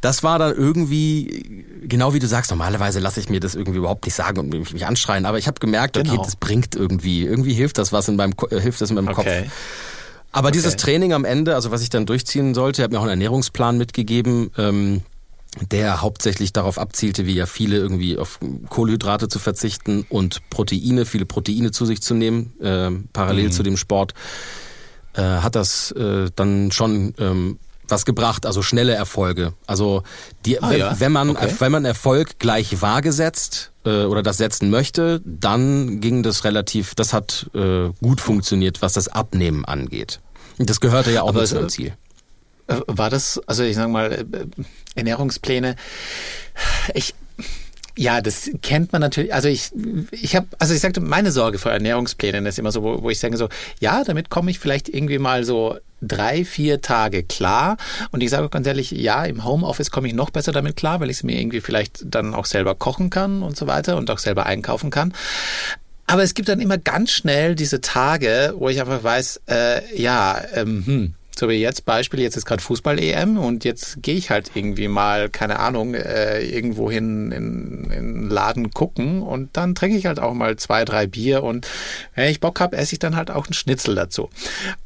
[0.00, 4.04] das war dann irgendwie, genau wie du sagst, normalerweise lasse ich mir das irgendwie überhaupt
[4.04, 6.22] nicht sagen und mich, mich anschreien, aber ich habe gemerkt, okay, Genau.
[6.24, 9.42] das bringt irgendwie, irgendwie hilft das was in meinem, äh, hilft das in meinem Okay.
[9.44, 9.52] Kopf.
[10.30, 10.82] Aber dieses Okay.
[10.84, 14.50] Training am Ende, also was ich dann durchziehen sollte, hat mir auch einen Ernährungsplan mitgegeben,
[14.56, 15.02] ähm,
[15.70, 18.38] der hauptsächlich darauf abzielte, wie ja viele irgendwie auf
[18.70, 23.52] Kohlenhydrate zu verzichten und Proteine, viele Proteine zu sich zu nehmen, äh, parallel Mhm.
[23.52, 24.14] zu dem Sport,
[25.14, 29.52] äh, hat das äh, dann schon ähm, was gebracht, also schnelle Erfolge.
[29.66, 30.02] Also
[30.46, 30.98] die, Ah, wenn, ja.
[31.00, 31.54] wenn man Okay.
[31.58, 36.94] wenn man Erfolg gleich vage setzt äh, oder das setzen möchte, dann ging das relativ,
[36.94, 40.20] das hat äh, gut funktioniert, was das Abnehmen angeht.
[40.58, 41.94] Das gehörte ja auch Aber zu einem Ziel.
[42.66, 44.26] Äh, War das, also ich sag mal, äh,
[44.94, 45.76] Ernährungspläne,
[46.94, 47.14] ich,
[47.96, 49.34] ja, das kennt man natürlich.
[49.34, 49.70] Also ich,
[50.10, 53.18] ich habe, also ich sagte, meine Sorge vor Ernährungsplänen ist immer so, wo, wo ich
[53.18, 53.48] sage so,
[53.80, 57.76] ja, damit komme ich vielleicht irgendwie mal so drei, vier Tage klar.
[58.10, 61.10] Und ich sage ganz ehrlich, ja, im Homeoffice komme ich noch besser damit klar, weil
[61.10, 64.18] ich es mir irgendwie vielleicht dann auch selber kochen kann und so weiter und auch
[64.18, 65.12] selber einkaufen kann.
[66.06, 70.42] Aber es gibt dann immer ganz schnell diese Tage, wo ich einfach weiß, äh, ja,
[70.54, 74.52] ähm, hm, so wie jetzt Beispiel, jetzt ist gerade Fußball-EM und jetzt gehe ich halt
[74.54, 80.06] irgendwie mal, keine Ahnung, äh, irgendwo hin in, in Laden gucken und dann trinke ich
[80.06, 81.66] halt auch mal zwei, drei Bier und
[82.14, 84.30] wenn ich Bock habe, esse ich dann halt auch einen Schnitzel dazu.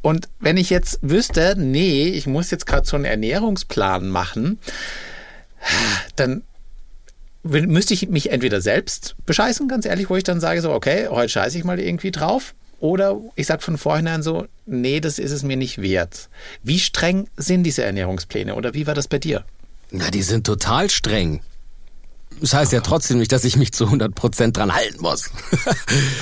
[0.01, 4.59] Und wenn ich jetzt wüsste, nee, ich muss jetzt gerade so einen Ernährungsplan machen,
[6.16, 6.42] dann
[7.42, 11.29] müsste ich mich entweder selbst bescheißen, ganz ehrlich, wo ich dann sage so, okay, heute
[11.29, 12.55] scheiße ich mal irgendwie drauf.
[12.79, 16.29] Oder ich sage von vornherein so, nee, das ist es mir nicht wert.
[16.62, 19.45] Wie streng sind diese Ernährungspläne oder wie war das bei dir?
[19.91, 21.41] Na, die sind total streng.
[22.41, 25.31] Das heißt ja trotzdem nicht, dass ich mich zu 100 Prozent dran halten muss.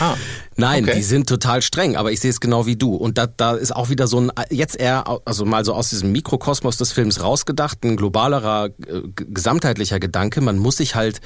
[0.01, 0.17] Ah,
[0.57, 0.97] Nein, okay.
[0.97, 2.95] die sind total streng, aber ich sehe es genau wie du.
[2.95, 6.12] Und da, da ist auch wieder so ein, jetzt eher, also mal so aus diesem
[6.12, 10.40] Mikrokosmos des Films rausgedacht, ein globalerer, äh, gesamtheitlicher Gedanke.
[10.40, 11.21] Man muss sich halt,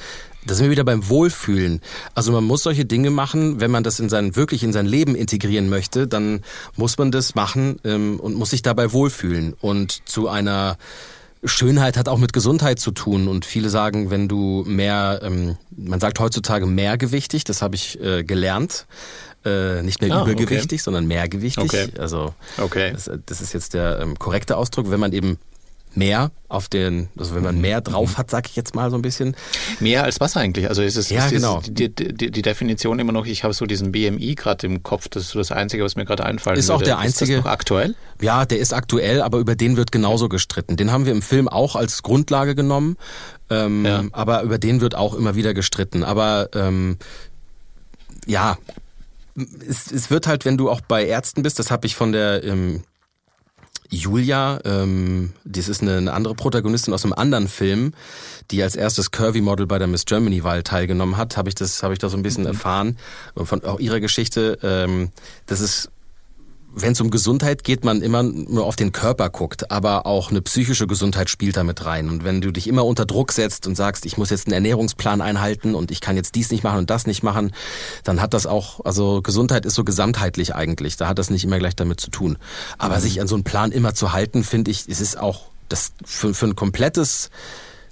[0.46, 1.80] da sind wir wieder beim Wohlfühlen.
[2.14, 5.14] Also man muss solche Dinge machen, wenn man das in sein, wirklich in sein Leben
[5.14, 6.42] integrieren möchte, dann
[6.76, 9.54] muss man das machen ähm, und muss sich dabei wohlfühlen.
[9.60, 10.78] Und zu einer,
[11.44, 16.00] Schönheit hat auch mit Gesundheit zu tun und viele sagen, wenn du mehr, ähm, man
[16.00, 18.86] sagt heutzutage mehrgewichtig, das habe ich äh, gelernt,
[19.44, 20.32] äh, nicht mehr Ah, okay.
[20.32, 21.64] übergewichtig, sondern mehrgewichtig.
[21.64, 21.88] Okay.
[21.98, 22.92] Also Okay.
[22.92, 25.38] das, das ist jetzt der ähm, korrekte Ausdruck, wenn man eben
[25.94, 27.60] mehr auf den, also wenn man Mhm.
[27.60, 29.34] mehr drauf hat, sag ich jetzt mal so ein bisschen.
[29.80, 30.68] Mehr als was eigentlich?
[30.68, 31.60] Also ist es Ja, ist genau.
[31.66, 35.24] die, die, die Definition immer noch, ich habe so diesen BMI gerade im Kopf, das
[35.24, 36.58] ist so das Einzige, was mir gerade einfällt.
[36.58, 37.94] Ist auch der einzige- Ist das noch aktuell?
[38.20, 40.76] Ja, der ist aktuell, aber über den wird genauso gestritten.
[40.76, 42.96] Den haben wir im Film auch als Grundlage genommen,
[43.50, 44.04] ähm, Ja.
[44.12, 46.02] aber über den wird auch immer wieder gestritten.
[46.04, 46.96] Aber ähm,
[48.26, 48.58] ja,
[49.68, 52.42] es, es wird halt, wenn du auch bei Ärzten bist, das habe ich von der
[52.44, 52.82] ähm,
[53.90, 57.94] Julia, ähm, das ist eine, eine andere Protagonistin aus einem anderen Film,
[58.50, 61.98] die als erstes Curvy-Model bei der Miss Germany-Wahl teilgenommen hat, habe ich das, habe ich
[61.98, 62.98] da so ein bisschen erfahren
[63.34, 64.58] von auch ihrer Geschichte.
[64.62, 65.10] Ähm,
[65.46, 65.90] das ist
[66.74, 70.42] wenn es um Gesundheit geht, man immer nur auf den Körper guckt, aber auch eine
[70.42, 72.08] psychische Gesundheit spielt da mit rein.
[72.08, 75.20] Und wenn du dich immer unter Druck setzt und sagst, ich muss jetzt einen Ernährungsplan
[75.20, 77.52] einhalten und ich kann jetzt dies nicht machen und das nicht machen,
[78.04, 80.96] dann hat das auch, also Gesundheit ist so gesamtheitlich eigentlich.
[80.96, 82.38] Da hat das nicht immer gleich damit zu tun.
[82.76, 85.92] Aber sich an so einen Plan immer zu halten, finde ich, es ist auch das
[86.04, 87.30] für, für ein komplettes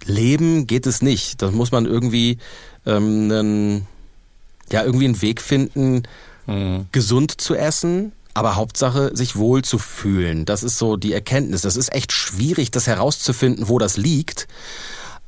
[0.04, 1.42] Leben geht es nicht.
[1.42, 2.38] Da muss man irgendwie
[2.84, 3.86] ähm, einen,
[4.70, 6.02] ja irgendwie einen Weg finden,
[6.92, 10.44] gesund zu essen, aber Hauptsache sich wohl zu fühlen.
[10.44, 11.62] Das ist so die Erkenntnis.
[11.62, 14.46] Das ist echt schwierig, das herauszufinden, wo das liegt.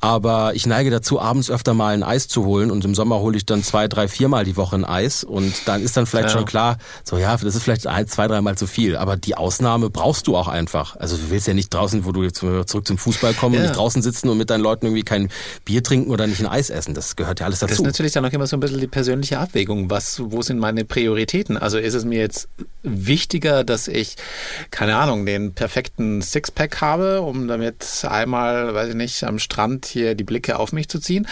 [0.00, 3.36] Aber ich neige dazu, abends öfter mal ein Eis zu holen und im Sommer hole
[3.36, 6.34] ich dann zwei, drei, viermal die Woche ein Eis und dann ist dann vielleicht Ja.
[6.34, 8.96] schon klar, so ja, das ist vielleicht ein, zwei, dreimal zu viel.
[8.96, 10.94] Aber die Ausnahme brauchst du auch einfach.
[10.96, 13.62] Also du willst ja nicht draußen, wo du jetzt zurück zum Fußball kommen, Ja.
[13.62, 15.30] nicht draußen sitzen und mit deinen Leuten irgendwie kein
[15.64, 16.94] Bier trinken oder nicht ein Eis essen.
[16.94, 17.82] Das gehört ja alles Das ist dazu.
[17.86, 19.90] natürlich dann auch immer so ein bisschen die persönliche Abwägung.
[19.90, 21.56] Was, wo sind meine Prioritäten?
[21.56, 22.48] Also ist es mir jetzt
[22.84, 24.14] wichtiger, dass ich,
[24.70, 30.14] keine Ahnung, den perfekten Sixpack habe, um damit einmal, weiß ich nicht, am Strand hier
[30.14, 31.26] die Blicke auf mich zu ziehen?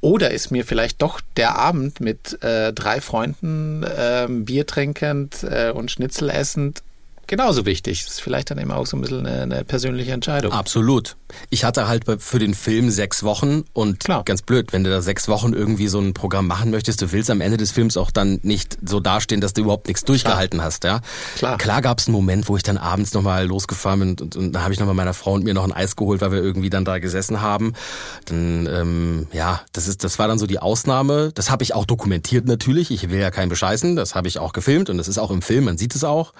[0.00, 5.72] Oder ist mir vielleicht doch der Abend mit äh, drei Freunden ähm, Bier trinkend äh,
[5.74, 6.82] und Schnitzel essend
[7.30, 8.04] genauso wichtig?
[8.04, 10.52] Das ist vielleicht dann immer auch so ein bisschen eine, eine persönliche Entscheidung.
[10.52, 11.16] Absolut.
[11.48, 14.24] Ich hatte halt für den Film sechs Wochen und Klar.
[14.24, 17.30] ganz blöd, wenn du da sechs Wochen irgendwie so ein Programm machen möchtest, du willst
[17.30, 20.82] am Ende des Films auch dann nicht so dastehen, dass du überhaupt nichts durchgehalten hast,
[20.82, 21.00] ja.
[21.36, 21.56] Klar.
[21.56, 24.52] Klar gab es einen Moment, wo ich dann abends nochmal losgefahren bin und, und, und
[24.52, 26.68] da habe ich nochmal meiner Frau und mir noch ein Eis geholt, weil wir irgendwie
[26.68, 27.74] dann da gesessen haben.
[28.24, 31.30] Dann, ähm, ja, das ist, das war dann so die Ausnahme.
[31.32, 32.90] Das habe ich auch dokumentiert natürlich.
[32.90, 33.94] Ich will ja keinen bescheißen.
[33.94, 36.32] Das habe ich auch gefilmt und das ist auch im Film, man sieht es auch.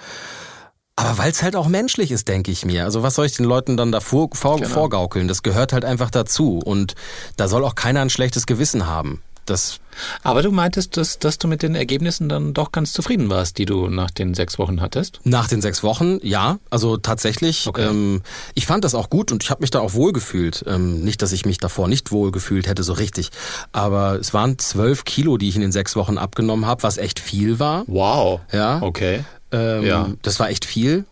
[0.95, 2.83] Aber weil es halt auch menschlich ist, denke ich mir.
[2.83, 4.69] Also was soll ich den Leuten dann davor vor, Genau.
[4.69, 5.27] vorgaukeln?
[5.27, 6.59] Das gehört halt einfach dazu.
[6.63, 6.95] Und
[7.37, 9.21] da soll auch keiner ein schlechtes Gewissen haben.
[9.47, 9.79] Das
[10.21, 13.65] Aber du meintest, dass, dass du mit den Ergebnissen dann doch ganz zufrieden warst, die
[13.65, 15.19] du nach den sechs Wochen hattest?
[15.23, 17.65] nach den sechs Wochen, ja, also tatsächlich.
[17.67, 17.87] Okay.
[17.87, 18.21] Ähm,
[18.53, 20.63] ich fand das auch gut und ich habe mich da auch wohl gefühlt.
[20.67, 23.31] Ähm, nicht, dass ich mich davor nicht wohl gefühlt hätte, so richtig.
[23.71, 27.19] Aber es waren zwölf Kilo, die ich in den sechs Wochen abgenommen habe, was echt
[27.19, 27.83] viel war.
[27.87, 28.41] Wow.
[28.51, 28.79] Ja.
[28.83, 29.23] Okay.
[29.51, 30.09] Ähm, Ja.
[30.21, 31.05] Das war echt viel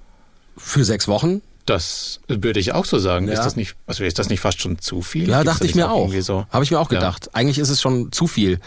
[0.57, 1.41] für sechs Wochen.
[1.65, 3.27] Das würde ich auch so sagen.
[3.27, 3.33] Ja.
[3.33, 5.29] Ist das nicht, also ist das nicht fast schon zu viel?
[5.29, 6.11] Ja, Gibt's dachte da ich mir auch.
[6.21, 6.45] So?
[6.49, 6.97] Habe ich mir auch Ja.
[6.99, 7.29] gedacht.
[7.35, 8.59] Eigentlich ist es schon zu viel.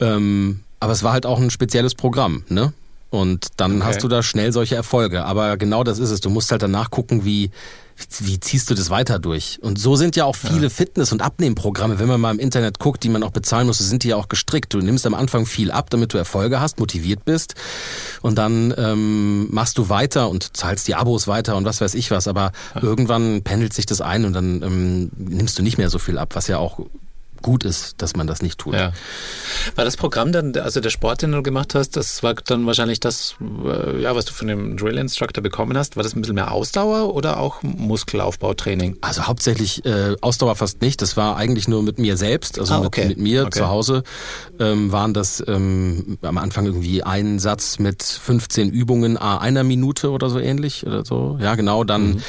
[0.00, 2.72] Ähm, aber es war halt auch ein spezielles Programm, ne?
[3.10, 3.84] Und dann Okay.
[3.86, 5.24] hast du da schnell solche Erfolge.
[5.24, 6.20] Aber genau das ist es.
[6.20, 7.50] Du musst halt danach gucken, wie,
[8.20, 9.58] wie ziehst du das weiter durch?
[9.62, 13.02] Und so sind ja auch viele Fitness- und Abnehmprogramme, wenn man mal im Internet guckt,
[13.04, 14.74] die man auch bezahlen muss, sind die ja auch gestrickt.
[14.74, 17.54] Du nimmst am Anfang viel ab, damit du Erfolge hast, motiviert bist.
[18.22, 22.10] Und dann ähm, machst du weiter und zahlst die Abos weiter und was weiß ich
[22.10, 22.28] was.
[22.28, 26.18] Aber irgendwann pendelt sich das ein und dann ähm, nimmst du nicht mehr so viel
[26.18, 26.80] ab, was ja auch
[27.46, 28.74] gut ist, dass man das nicht tut.
[28.74, 28.92] Ja.
[29.76, 32.98] War das Programm dann, also der Sport, den du gemacht hast, das war dann wahrscheinlich
[32.98, 36.34] das, äh, ja, was du von dem Drill Instructor bekommen hast, war das ein bisschen
[36.34, 37.62] mehr Ausdauer oder auch
[38.16, 38.96] Muskelaufbautraining?
[39.00, 41.02] Also hauptsächlich äh, Ausdauer fast nicht.
[41.02, 43.06] Das war eigentlich nur mit mir selbst, also Ah, mit, okay.
[43.06, 43.58] mit mir Okay.
[43.60, 44.02] zu Hause
[44.58, 50.10] ähm, waren das ähm, am Anfang irgendwie ein Satz mit 15 Übungen a einer Minute
[50.10, 51.38] oder so ähnlich oder so.
[51.40, 51.82] Ja, genau.
[51.82, 52.22] Mhm, Dann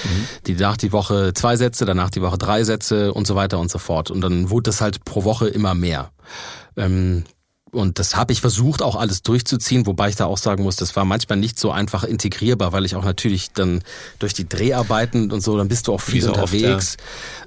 [0.45, 3.71] die nach die Woche zwei Sätze, danach die Woche drei Sätze und so weiter und
[3.71, 4.11] so fort.
[4.11, 6.11] Und dann wurde das halt pro Woche immer mehr.
[6.75, 7.23] Ähm,
[7.71, 10.95] und das habe ich versucht, auch alles durchzuziehen, wobei ich da auch sagen muss, das
[10.95, 13.83] war manchmal nicht so einfach integrierbar, weil ich auch natürlich dann
[14.19, 16.97] durch die Dreharbeiten und so, dann bist du auch viel so oft, unterwegs.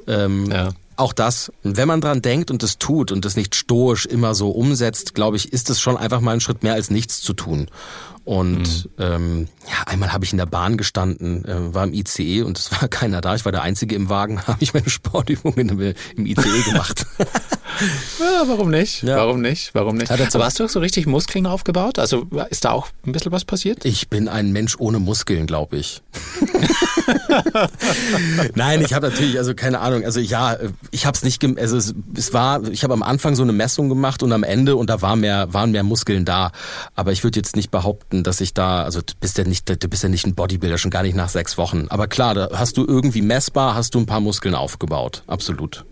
[0.06, 0.70] ähm, Ja.
[0.96, 4.50] Auch das, wenn man dran denkt und es tut und es nicht stoisch immer so
[4.50, 7.68] umsetzt, glaube ich, ist es schon einfach mal ein Schritt mehr als nichts zu tun.
[8.24, 9.04] Und Mhm.
[9.04, 12.70] ähm, ja, einmal habe ich in der Bahn gestanden, äh, war im ICE und es
[12.70, 13.35] war keiner da.
[13.35, 17.06] Ich war der Einzige im Wagen, habe ich meine Sportübungen im, im ICE gemacht.
[18.20, 19.02] Ja, warum nicht?
[19.02, 19.16] Ja.
[19.16, 19.74] Warum nicht?
[19.74, 20.11] Warum nicht?
[20.11, 21.98] Er Aber hast du auch so richtig Muskeln aufgebaut?
[21.98, 23.85] Also ist da auch ein bisschen was passiert?
[23.85, 26.02] Ich bin ein Mensch ohne Muskeln, glaube ich.
[28.54, 30.56] Nein, ich habe natürlich, also keine Ahnung, also ja,
[30.90, 33.88] ich habe es nicht, also es, es war, ich habe am Anfang so eine Messung
[33.88, 36.52] gemacht und am Ende und da war mehr, waren mehr Muskeln da.
[36.94, 39.88] Aber ich würde jetzt nicht behaupten, dass ich da, also du bist ja nicht, du
[39.88, 41.87] bist ja nicht ein Bodybuilder, schon gar nicht nach sechs Wochen.
[41.88, 45.85] Aber klar, da hast du irgendwie messbar, hast du ein paar Muskeln aufgebaut, absolut.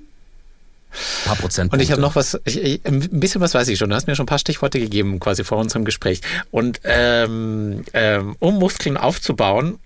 [0.90, 1.72] Ein paar Prozent.
[1.72, 3.90] Und ich habe noch was, ich, ich, ein bisschen was weiß ich schon.
[3.90, 6.22] Du hast mir schon ein paar Stichworte gegeben, quasi vor unserem Gespräch.
[6.50, 9.78] Und ähm, ähm, um Muskeln aufzubauen,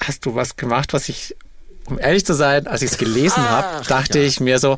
[0.00, 1.34] hast du was gemacht, was ich,
[1.86, 4.76] um ehrlich zu sein, als ich es gelesen habe, dachte ich mir so,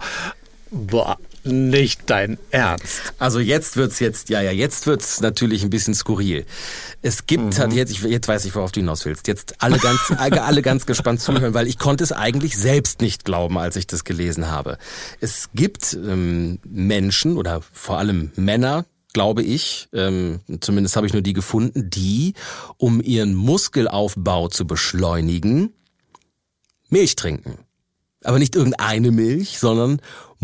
[0.71, 3.15] boah, nicht dein Ernst.
[3.19, 6.45] Also jetzt wird's jetzt, ja, ja, jetzt wird's natürlich ein bisschen skurril.
[7.03, 9.29] Es gibt, halt jetzt, ich, jetzt weiß ich, worauf du hinaus willst.
[9.29, 13.59] Jetzt alle ganz, alle ganz gespannt zuhören, weil ich konnte es eigentlich selbst nicht glauben,
[13.59, 14.79] als ich das gelesen habe.
[15.21, 21.23] Es gibt ähm, Menschen oder vor allem Männer, glaube ich, ähm, zumindest habe ich nur
[21.23, 22.35] die gefunden, die,
[22.77, 25.73] um ihren Muskelaufbau zu beschleunigen,
[26.91, 27.59] Milch trinken.
[28.23, 30.01] Aber nicht irgendeine Milch, sondern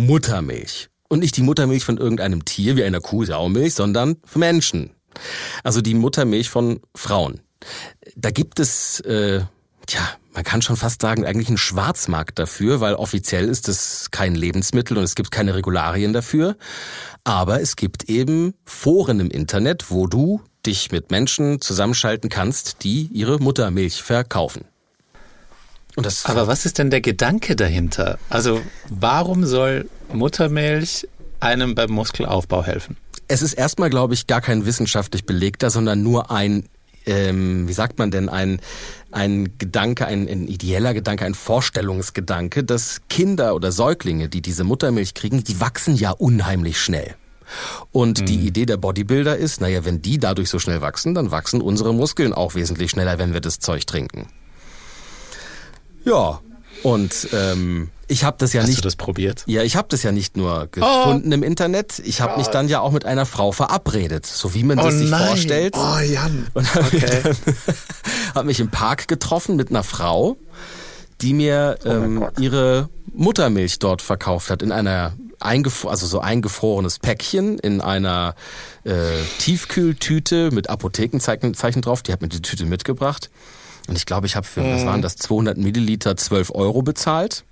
[0.06, 0.88] Muttermilch.
[1.08, 4.90] Und nicht die Muttermilch von irgendeinem Tier wie einer Kuh, Saumilch, sondern von Menschen.
[5.64, 7.40] Also die Muttermilch von Frauen.
[8.16, 9.42] Da gibt es, äh,
[9.86, 10.00] tja,
[10.32, 14.96] man kann schon fast sagen, eigentlich einen Schwarzmarkt dafür, weil offiziell ist es kein Lebensmittel
[14.96, 16.56] und es gibt keine Regularien dafür.
[17.24, 23.08] Aber es gibt eben Foren im Internet, wo du dich mit Menschen zusammenschalten kannst, die
[23.12, 24.64] ihre Muttermilch verkaufen.
[26.30, 28.18] Aber was ist denn der Gedanke dahinter?
[28.28, 31.08] Also warum soll Muttermilch
[31.40, 32.96] einem beim Muskelaufbau helfen?
[33.28, 36.64] Es ist erstmal, glaube ich, gar kein wissenschaftlich belegter, sondern nur ein,
[37.06, 38.60] ähm, wie sagt man denn, ein,
[39.12, 45.14] ein Gedanke, ein, ein ideeller Gedanke, ein Vorstellungsgedanke, dass Kinder oder Säuglinge, die diese Muttermilch
[45.14, 47.14] kriegen, die wachsen ja unheimlich schnell.
[47.90, 51.60] Und die Idee der Bodybuilder ist, naja, wenn die dadurch so schnell wachsen, dann wachsen
[51.60, 54.28] unsere Muskeln auch wesentlich schneller, wenn wir das Zeug trinken.
[56.04, 56.40] Ja,
[56.82, 59.44] und ähm, ich habe das ja Hast nicht du das probiert?
[59.46, 62.80] ja, ich habe das ja nicht nur gefunden im Internet, ich habe mich dann ja
[62.80, 65.74] auch mit einer Frau verabredet, so wie man das sich vorstellt.
[65.76, 66.46] Oh, Jan.
[66.54, 67.20] Und habe Okay.
[67.28, 67.38] mich,
[68.34, 70.36] hab mich im Park getroffen mit einer Frau,
[71.20, 72.38] die mir ähm, Gott.
[72.40, 78.34] ihre Muttermilch dort verkauft hat in einer eingef also so eingefrorenes Päckchen in einer
[78.84, 78.92] äh,
[79.38, 82.02] Tiefkühltüte mit Apothekenzeichen Zeichen drauf.
[82.02, 83.30] Die hat mir die Tüte mitgebracht
[83.90, 87.44] und ich glaube, ich habe für was waren das 200 Milliliter 12 Euro bezahlt.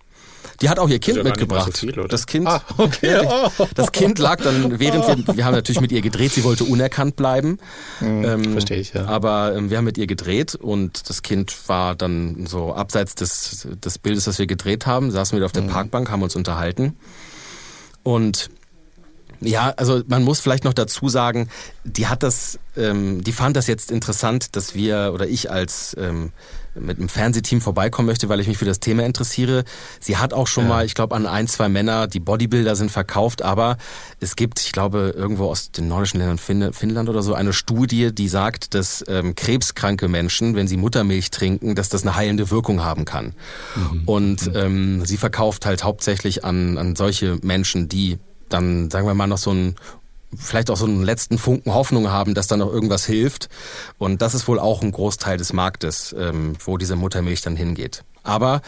[0.63, 1.77] Die hat auch ihr Kind mal mitgebracht.
[1.77, 1.93] so viel?
[2.09, 3.21] Das Kind, Ah, okay.
[3.59, 6.65] Die- das Kind lag dann, während wir, wir haben natürlich mit ihr gedreht, sie wollte
[6.65, 7.59] unerkannt bleiben.
[8.01, 9.05] ähm, verstehe ich, ja.
[9.07, 13.69] Aber ähm, wir haben mit ihr gedreht und das Kind war dann so abseits des,
[13.85, 16.97] des Bildes, das wir gedreht haben, saßen wir auf der Parkbank, haben uns unterhalten.
[18.03, 18.49] Und
[19.41, 21.49] ja, also man muss vielleicht noch dazu sagen,
[21.85, 26.33] die hat das, ähm, die fand das jetzt interessant, dass wir oder ich als ähm,
[26.75, 29.65] mit einem Fernsehteam vorbeikommen möchte, weil ich mich für das Thema interessiere.
[30.01, 33.43] Sie hat auch schon mal, ich glaube, an ein, zwei Männer, die Bodybuilder sind verkauft,
[33.43, 33.79] aber
[34.21, 38.15] es gibt, ich glaube, irgendwo aus den nordischen Ländern, Fin Finnland oder so, eine Studie,
[38.15, 42.85] die sagt, dass ähm, krebskranke Menschen, wenn sie Muttermilch trinken, dass das eine heilende Wirkung
[42.85, 43.35] haben kann.
[44.07, 48.19] Und ähm, sie verkauft halt hauptsächlich an, an solche Menschen, die
[48.49, 49.77] dann, sagen wir mal, noch so ein
[50.37, 53.49] vielleicht auch so einen letzten Funken Hoffnung haben, dass da noch irgendwas hilft.
[53.97, 58.05] Und das ist wohl auch ein Großteil des Marktes, ähm, wo diese Muttermilch dann hingeht.
[58.25, 58.61] Aber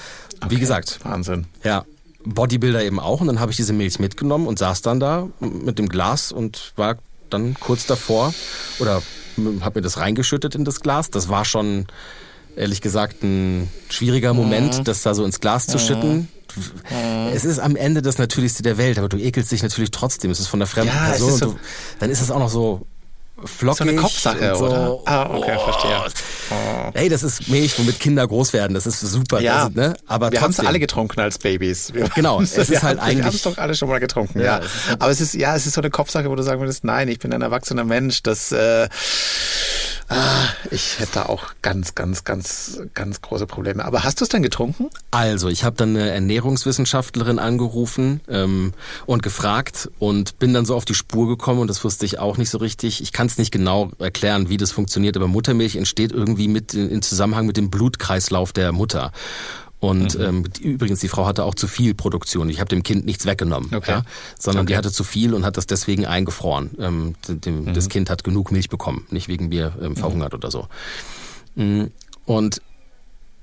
[0.49, 1.47] wie gesagt, Wahnsinn.
[1.63, 1.85] ja,
[2.25, 3.21] Bodybuilder eben auch.
[3.21, 6.73] Und dann habe ich diese Milch mitgenommen und saß dann da mit dem Glas und
[6.77, 6.97] war
[7.29, 8.35] dann kurz davor
[8.79, 9.03] oder
[9.61, 11.11] habe mir das reingeschüttet in das Glas.
[11.11, 11.87] Das war schon
[12.57, 16.29] ehrlich gesagt ein schwieriger Moment, das da so ins Glas zu schütten.
[17.33, 20.31] Es ist am Ende das Natürlichste der Welt, aber du ekelst dich natürlich trotzdem.
[20.31, 21.29] Es ist von der fremden Ja, Person.
[21.31, 21.59] ist so- du,
[21.99, 22.87] dann ist es auch noch so
[23.45, 23.79] flockig.
[23.79, 24.65] So eine Kopfsache, so.
[24.67, 24.99] oder?
[25.07, 25.65] Ah, okay, Oh.
[25.71, 26.91] verstehe.
[26.95, 28.75] Ey, das ist Milch, womit Kinder groß werden.
[28.75, 29.41] Das ist super.
[29.41, 29.95] Ja, das, ne?
[30.07, 31.95] aber wir haben es alle getrunken als Babys.
[31.95, 34.45] Wir Genau, es ist halt eigentlich- Wir haben es doch alle schon mal getrunken, Ja,
[34.45, 34.59] ja.
[34.59, 36.61] es ist halt- Aber es ist, ja, es ist so eine Kopfsache, wo du sagen
[36.61, 38.89] würdest, nein, ich bin ein erwachsener Mensch, das, äh,
[40.11, 43.85] ah, ich hätte auch ganz, ganz, ganz, ganz große Probleme.
[43.85, 44.91] Aber hast du es dann getrunken?
[45.11, 48.75] Also, ich habe dann eine Ernährungswissenschaftlerin angerufen ähm,
[49.07, 52.37] und gefragt und bin dann so auf die Spur gekommen und das wusste ich auch
[52.37, 53.01] nicht so richtig.
[53.01, 57.03] Ich kann es nicht genau erklären, wie das funktioniert, aber Muttermilch entsteht irgendwie mit in
[57.03, 59.13] Zusammenhang mit dem Blutkreislauf der Mutter.
[59.81, 62.51] Und ähm, die, übrigens, die Frau hatte auch zu viel Produktion.
[62.51, 63.91] Ich habe dem Kind nichts weggenommen, Okay.
[63.93, 64.03] ja,
[64.39, 64.79] sondern die Okay.
[64.79, 66.71] hatte zu viel und hat das deswegen eingefroren.
[66.79, 70.67] Ähm, dem, Das Kind hat genug Milch bekommen, nicht wegen mir ähm, verhungert oder so.
[71.55, 71.85] Mm,
[72.27, 72.61] Und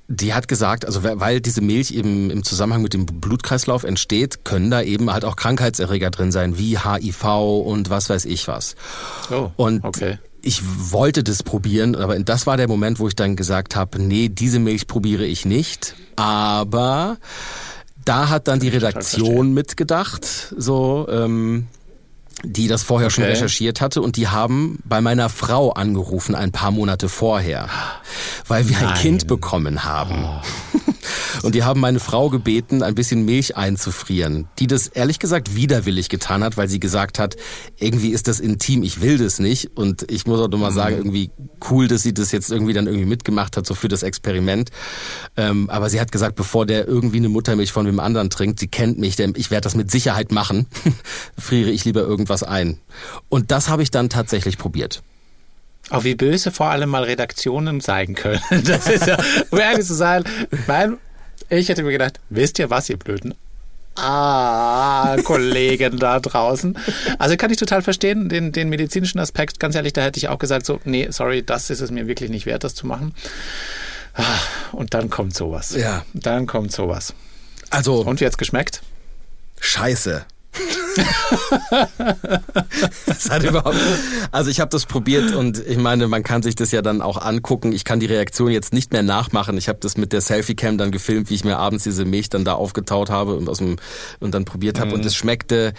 [0.10, 4.72] die hat gesagt, also weil diese Milch eben im Zusammenhang mit dem Blutkreislauf entsteht, können
[4.72, 7.26] da eben halt auch Krankheitserreger drin sein, wie HIV
[7.66, 8.76] und was weiß ich was.
[9.32, 10.18] Oh, und okay.
[10.42, 14.30] Ich wollte das probieren, aber das war der Moment, wo ich dann gesagt habe, nee,
[14.30, 15.96] diese Milch probiere ich nicht.
[16.16, 17.18] Aber
[18.06, 21.68] da hat dann die Redaktion mitgedacht, so ähm,
[22.44, 23.16] die das vorher okay.
[23.16, 27.70] schon recherchiert hatte und die haben bei meiner Frau angerufen ein paar Monate vorher,
[28.48, 28.88] weil wir Nein.
[28.90, 30.24] ein Kind bekommen haben.
[30.24, 30.42] Oh.
[31.44, 36.10] Und die haben meine Frau gebeten, ein bisschen Milch einzufrieren, die das ehrlich gesagt widerwillig
[36.10, 37.36] getan hat, weil sie gesagt hat,
[37.78, 39.78] irgendwie ist das intim, ich will das nicht.
[39.78, 41.02] Und ich muss auch nochmal sagen, mhm.
[41.02, 41.32] irgendwie
[41.70, 44.72] cool, dass sie das jetzt irgendwie dann irgendwie mitgemacht hat, so für das Experiment.
[45.36, 48.68] Ähm, aber sie hat gesagt, bevor der irgendwie eine Muttermilch von wem anderen trinkt, sie
[48.68, 50.68] kennt mich, denn ich werde das mit Sicherheit machen,
[51.38, 52.80] friere ich lieber irgendwas ein.
[53.30, 55.02] Und das habe ich dann tatsächlich probiert.
[55.90, 58.42] Auch wie böse vor allem mal Redaktionen zeigen können.
[58.64, 59.18] Das ist ja,
[59.52, 60.24] um ehrlich zu sein,
[60.68, 60.98] mein,
[61.50, 63.34] ich hätte mir gedacht, wisst ihr was, ihr Blöden?
[63.96, 66.78] Ah, Kollegen da draußen.
[67.18, 69.60] Also kann ich total verstehen, den, den medizinischen Aspekt.
[69.60, 72.30] Ganz ehrlich, da hätte ich auch gesagt, so, nee, sorry, das ist es mir wirklich
[72.30, 73.16] nicht wert, das zu machen.
[74.14, 74.24] Ah,
[74.72, 75.74] und dann kommt sowas.
[75.76, 76.06] Ja.
[76.14, 77.14] Dann kommt sowas.
[77.70, 78.02] Also.
[78.02, 78.82] Und wie hat's geschmeckt?
[79.60, 80.26] Scheiße.
[83.06, 83.78] Das hat überhaupt.
[84.32, 87.22] Also ich habe das probiert und ich meine, man kann sich das ja dann auch
[87.22, 87.72] angucken.
[87.72, 89.58] Ich kann die Reaktion jetzt nicht mehr nachmachen.
[89.58, 92.46] Ich habe das mit der Selfie-Cam dann gefilmt, wie ich mir abends diese Milch dann
[92.46, 93.78] da aufgetaut habe und aus dem
[94.20, 94.96] und dann probiert habe mhm.
[94.96, 95.74] und es schmeckte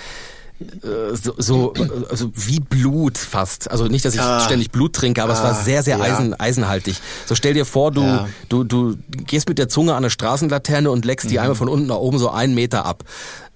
[0.61, 1.72] äh, so, so
[2.11, 3.70] also wie Blut fast.
[3.70, 4.41] Also nicht, dass ich ah.
[4.41, 5.37] ständig Blut trinke, aber ah.
[5.37, 6.05] es war ah, sehr, sehr ja.
[6.05, 6.97] eisen, eisenhaltig.
[7.26, 8.29] So stell dir vor, du, ja.
[8.49, 11.31] du, du gehst mit der Zunge an eine Straßenlaterne und leckst mhm.
[11.31, 13.05] die einmal von unten nach oben so einen Meter ab.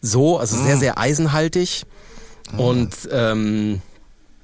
[0.03, 1.85] So, also sehr, sehr eisenhaltig.
[2.53, 2.61] Mhm.
[2.61, 3.83] Und ähm,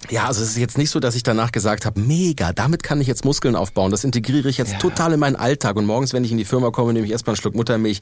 [0.09, 3.01] ja, also es ist jetzt nicht so, dass ich danach gesagt habe, mega, damit kann
[3.01, 3.91] ich jetzt Muskeln aufbauen.
[3.91, 4.79] Das integriere ich jetzt ja.
[4.79, 5.77] total in meinen Alltag.
[5.77, 8.01] Und morgens, wenn ich in die Firma komme, nehme ich erstmal einen Schluck Muttermilch.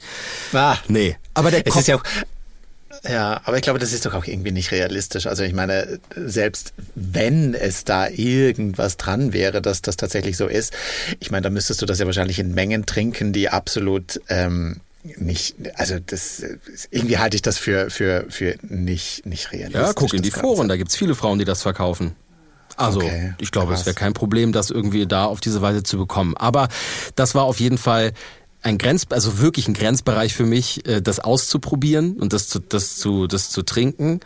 [0.53, 0.77] Ah.
[0.87, 1.17] Nee.
[1.33, 2.03] Aber der Kopf, ist ja auch
[3.03, 5.27] ja, aber ich glaube, das ist doch auch irgendwie nicht realistisch.
[5.27, 10.73] Also ich meine, selbst wenn es da irgendwas dran wäre, dass das tatsächlich so ist,
[11.19, 15.55] ich meine, dann müsstest du das ja wahrscheinlich in Mengen trinken, die absolut ähm, nicht,
[15.75, 16.43] also das
[16.91, 19.81] irgendwie halte ich das für, für, für nicht, nicht realistisch.
[19.81, 22.15] Ja, guck in die Foren, da gibt's viele Frauen, die das verkaufen.
[22.75, 23.81] Also okay, ich glaube, krass.
[23.81, 26.35] es wäre kein Problem, das irgendwie da auf diese Weise zu bekommen.
[26.37, 26.67] Aber
[27.15, 28.13] das war auf jeden Fall
[28.61, 32.97] ein Grenz, also wirklich ein Grenzbereich für mich, äh, das auszuprobieren und das zu, das
[32.97, 34.19] zu, das zu trinken.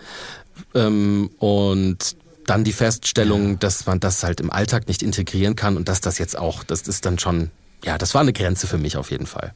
[0.73, 2.15] Ähm, und
[2.45, 6.17] dann die Feststellung, dass man das halt im Alltag nicht integrieren kann und dass das
[6.17, 7.51] jetzt auch, das ist dann schon,
[7.83, 9.53] ja, das war eine Grenze für mich auf jeden Fall.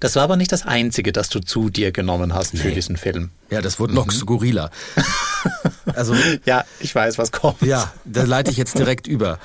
[0.00, 2.60] Das war aber nicht das Einzige, das du zu dir genommen hast nee.
[2.60, 3.30] für diesen Film.
[3.50, 4.10] Ja, das wurde noch mhm.
[4.10, 4.70] skurriler.
[5.94, 6.14] Also
[6.44, 7.62] ja, ich weiß, was kommt.
[7.62, 9.38] Ja, da leite ich jetzt direkt über.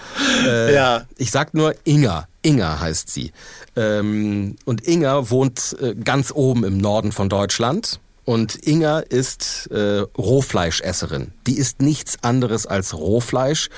[0.45, 1.05] Äh, ja.
[1.17, 2.27] Ich sag nur Inga.
[2.41, 3.31] Inga heißt sie.
[3.75, 7.99] Ähm, und Inga wohnt äh, ganz oben im Norden von Deutschland.
[8.25, 11.33] Und Inga ist äh, Rohfleischesserin.
[11.45, 13.69] Die isst nichts anderes als Rohfleisch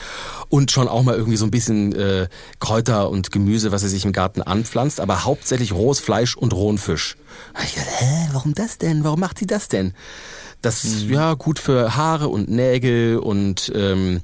[0.49, 2.27] und schon auch mal irgendwie so ein bisschen äh,
[2.59, 6.77] Kräuter und Gemüse, was sie sich im Garten anpflanzt, aber hauptsächlich rohes Fleisch und rohen
[6.77, 7.17] Fisch.
[7.63, 9.03] Ich dachte, hä, warum das denn?
[9.03, 9.93] Warum macht sie das denn?
[10.61, 11.13] Das mhm.
[11.13, 14.21] ja gut für Haare und Nägel und ähm,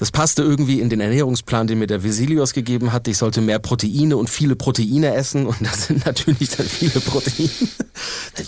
[0.00, 3.06] das passte irgendwie in den Ernährungsplan, den mir der Vesilios gegeben hat.
[3.06, 7.50] Ich sollte mehr Proteine und viele Proteine essen und das sind natürlich dann viele Proteine.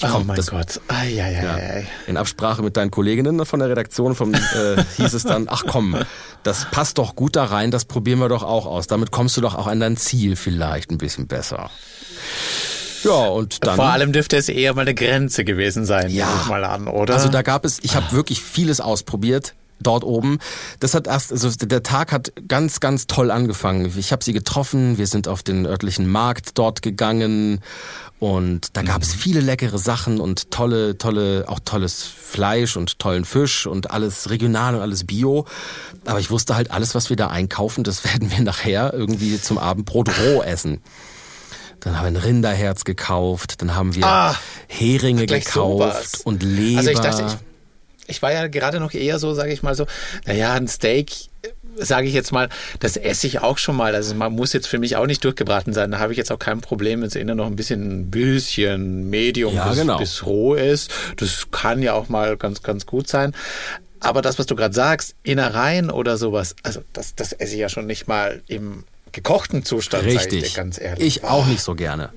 [0.03, 0.81] oh mein das, Gott.
[0.89, 4.39] Ai, ai, ai, ja, in Absprache mit deinen Kolleginnen von der Redaktion vom, äh,
[4.97, 5.95] hieß es dann, ach komm,
[6.43, 8.87] das passt doch gut da rein, das probieren wir doch auch aus.
[8.87, 11.71] Damit kommst du doch auch an dein Ziel vielleicht ein bisschen besser.
[13.05, 13.77] Ja, und dann.
[13.77, 16.47] Vor allem dürfte es eher mal eine Grenze gewesen sein, ja.
[16.49, 17.13] mal an, oder?
[17.13, 20.39] Also da gab es, ich habe wirklich vieles ausprobiert dort oben.
[20.81, 23.93] Das hat erst, also der Tag hat ganz, ganz toll angefangen.
[23.97, 27.61] Ich habe sie getroffen, wir sind auf den örtlichen Markt dort gegangen
[28.23, 29.03] und da gab mhm.
[29.03, 34.31] es viele leckere Sachen und tolle, tolle, auch tolles Fleisch und tollen Fisch und alles
[34.31, 35.45] regional und alles bio.
[36.05, 39.59] Aber ich wusste halt, alles, was wir da einkaufen, das werden wir nachher irgendwie zum
[39.59, 40.81] Abendbrot roh essen.
[41.81, 44.37] Dann haben wir ein Rinderherz gekauft, dann haben wir ah,
[44.69, 46.13] Heringe gekauft sowas.
[46.23, 46.79] und Leber.
[46.79, 47.52] Also ich dachte, ich
[48.13, 49.87] ich war ja gerade noch eher so, sage ich mal so,
[50.27, 51.11] naja, ein Steak
[51.77, 52.49] sage ich jetzt mal,
[52.81, 53.95] das esse ich auch schon mal.
[53.95, 55.91] Also man muss jetzt für mich auch nicht durchgebraten sein.
[55.91, 59.09] Da habe ich jetzt auch kein Problem, wenn es innen noch ein bisschen, ein bisschen
[59.11, 59.99] Medium ja, bis, genau.
[59.99, 60.91] bis roh ist.
[61.17, 63.35] Das kann ja auch mal ganz, ganz gut sein.
[64.01, 67.69] Aber das, was du gerade sagst, Innereien oder sowas, also das, das esse ich ja
[67.69, 70.45] schon nicht mal im gekochten Zustand, Richtig.
[70.45, 71.05] Ich ganz ehrlich.
[71.05, 72.11] Ich auch nicht so gerne.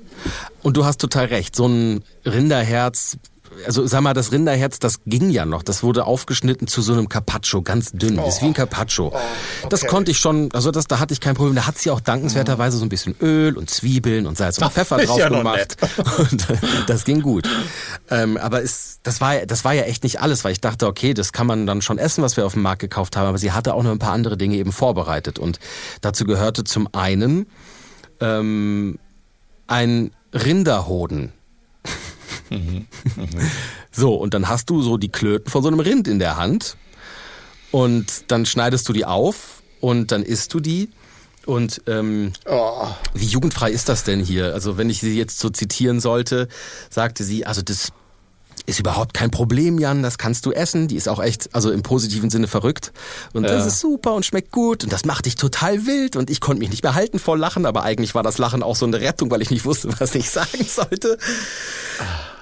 [0.63, 1.55] Und du hast total recht.
[1.55, 3.17] So ein Rinderherz
[3.65, 5.63] also sag mal, das Rinderherz, das ging ja noch.
[5.63, 8.17] Das wurde aufgeschnitten zu so einem Carpaccio, ganz dünn.
[8.17, 9.07] Das ist wie ein Carpaccio.
[9.07, 9.67] Oh, okay.
[9.69, 11.55] Das konnte ich schon, also das, da hatte ich kein Problem.
[11.55, 14.97] Da hat sie auch dankenswerterweise so ein bisschen Öl und Zwiebeln und Salz und Pfeffer
[14.97, 15.77] drauf ja gemacht.
[16.17, 17.47] Und äh, das ging gut.
[18.09, 21.13] Ähm, aber ist, das war, das war ja echt nicht alles, weil ich dachte, okay,
[21.13, 23.27] das kann man dann schon essen, was wir auf dem Markt gekauft haben.
[23.27, 25.39] Aber sie hatte auch noch ein paar andere Dinge eben vorbereitet.
[25.39, 25.59] Und
[26.01, 27.47] dazu gehörte zum einen
[28.19, 28.99] ähm,
[29.67, 31.31] ein Rinderhoden.
[33.91, 36.75] So, und dann hast du so die Klöten von so einem Rind in der Hand
[37.71, 40.89] und dann schneidest du die auf und dann isst du die.
[41.45, 42.87] Und ähm, Oh.
[43.13, 44.53] wie jugendfrei ist das denn hier?
[44.53, 46.47] Also wenn ich sie jetzt so zitieren sollte,
[46.89, 47.91] sagte sie, also das
[48.65, 50.87] ist überhaupt kein Problem, Jan, das kannst du essen.
[50.87, 52.91] Die ist auch echt, also im positiven Sinne verrückt.
[53.33, 53.67] Und das Ja.
[53.67, 56.15] ist super und schmeckt gut und das macht dich total wild.
[56.15, 58.75] Und ich konnte mich nicht mehr halten vor Lachen, aber eigentlich war das Lachen auch
[58.75, 61.19] so eine Rettung, weil ich nicht wusste, was ich sagen sollte.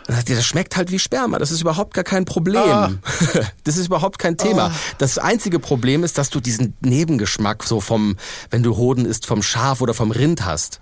[0.08, 2.58] Dann sagt die, das schmeckt halt wie Sperma, das ist überhaupt gar kein Problem.
[2.62, 2.92] Ah.
[3.64, 4.72] Das ist überhaupt kein Thema.
[4.98, 8.18] Das einzige Problem ist, dass du diesen Nebengeschmack so vom,
[8.50, 10.82] wenn du Hoden isst, vom Schaf oder vom Rind hast.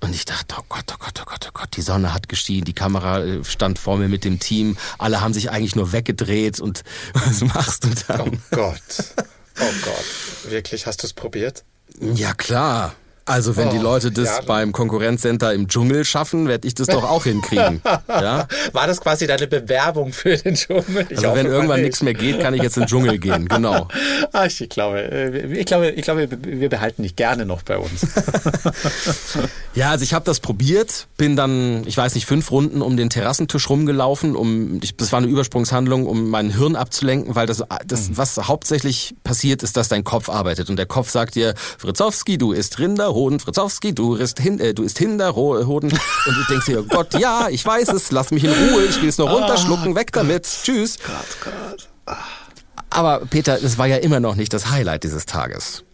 [0.00, 2.64] Und ich dachte, oh Gott, oh Gott, oh Gott, oh Gott, die Sonne hat gestiegen,
[2.64, 6.58] die Kamera äh, stand vor mir mit dem Team, alle haben sich eigentlich nur weggedreht
[6.58, 8.42] und was machst du Oh dann?
[8.50, 8.80] Gott.
[9.60, 10.50] Oh Gott.
[10.50, 11.64] Wirklich, hast du es probiert?
[12.00, 12.94] Ja klar.
[13.24, 14.40] Also wenn die Oh, Leute das ja.
[14.46, 17.80] beim Konkurrenzcenter im Dschungel schaffen, werde ich das doch auch hinkriegen.
[18.08, 18.46] Ja?
[18.72, 21.06] War das quasi deine Bewerbung für den Dschungel?
[21.08, 21.86] Ich Also wenn irgendwann nicht.
[21.86, 23.48] nichts mehr geht, kann ich jetzt in den Dschungel gehen.
[23.48, 23.88] Genau.
[24.32, 28.06] Ach, ich glaube, äh, ich glaube, ich glaube, wir behalten dich gerne noch bei uns.
[29.74, 33.08] Ja, also ich habe das probiert, bin dann, ich weiß nicht, fünf Runden um den
[33.08, 38.16] Terrassentisch rumgelaufen, um das war eine Übersprungshandlung, um mein Hirn abzulenken, weil das, das Mhm.
[38.18, 42.52] was hauptsächlich passiert, ist, dass dein Kopf arbeitet und der Kopf sagt dir, Fritzowski, du
[42.52, 42.78] isst
[43.12, 47.14] Rinderhoden, Fritzowski, du isst, hin, äh, du isst Hinderhoden und du denkst dir, oh Gott,
[47.18, 50.12] ja, ich weiß es, lass mich in Ruhe, ich will es nur Ah, runterschlucken, weg
[50.12, 50.98] damit, tschüss.
[52.90, 55.84] Aber Peter, es war ja immer noch nicht das Highlight dieses Tages.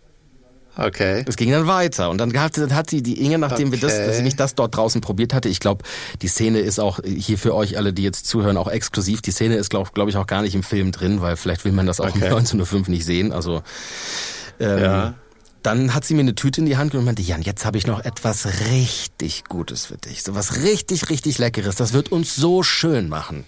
[0.77, 1.25] Okay.
[1.27, 3.95] Es ging dann weiter und dann hat, dann hat sie die Inge, nachdem wir das,
[3.95, 4.07] Okay.
[4.07, 5.83] dass sie mich das dort draußen probiert hatte, ich glaube,
[6.23, 9.21] die Szene ist auch hier für euch alle, die jetzt zuhören, auch exklusiv.
[9.21, 11.73] Die Szene ist, glaube glaub ich, auch gar nicht im Film drin, weil vielleicht will
[11.73, 12.33] man das auch um Okay.
[12.33, 13.33] 19.05 Uhr nicht sehen.
[13.33, 13.63] Also
[14.61, 15.15] ähm, Ja.
[15.63, 17.79] Dann hat sie mir eine Tüte in die Hand genommen und meinte, Jan, jetzt habe
[17.79, 20.23] ich noch etwas richtig Gutes für dich.
[20.23, 21.77] So was richtig, richtig Leckeres.
[21.77, 23.45] Das wird uns so schön machen.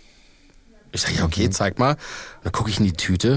[0.92, 1.52] Ich sage, ja, okay, Mhm.
[1.52, 1.92] zeig mal.
[1.92, 1.98] Und
[2.44, 3.36] dann gucke ich in die Tüte.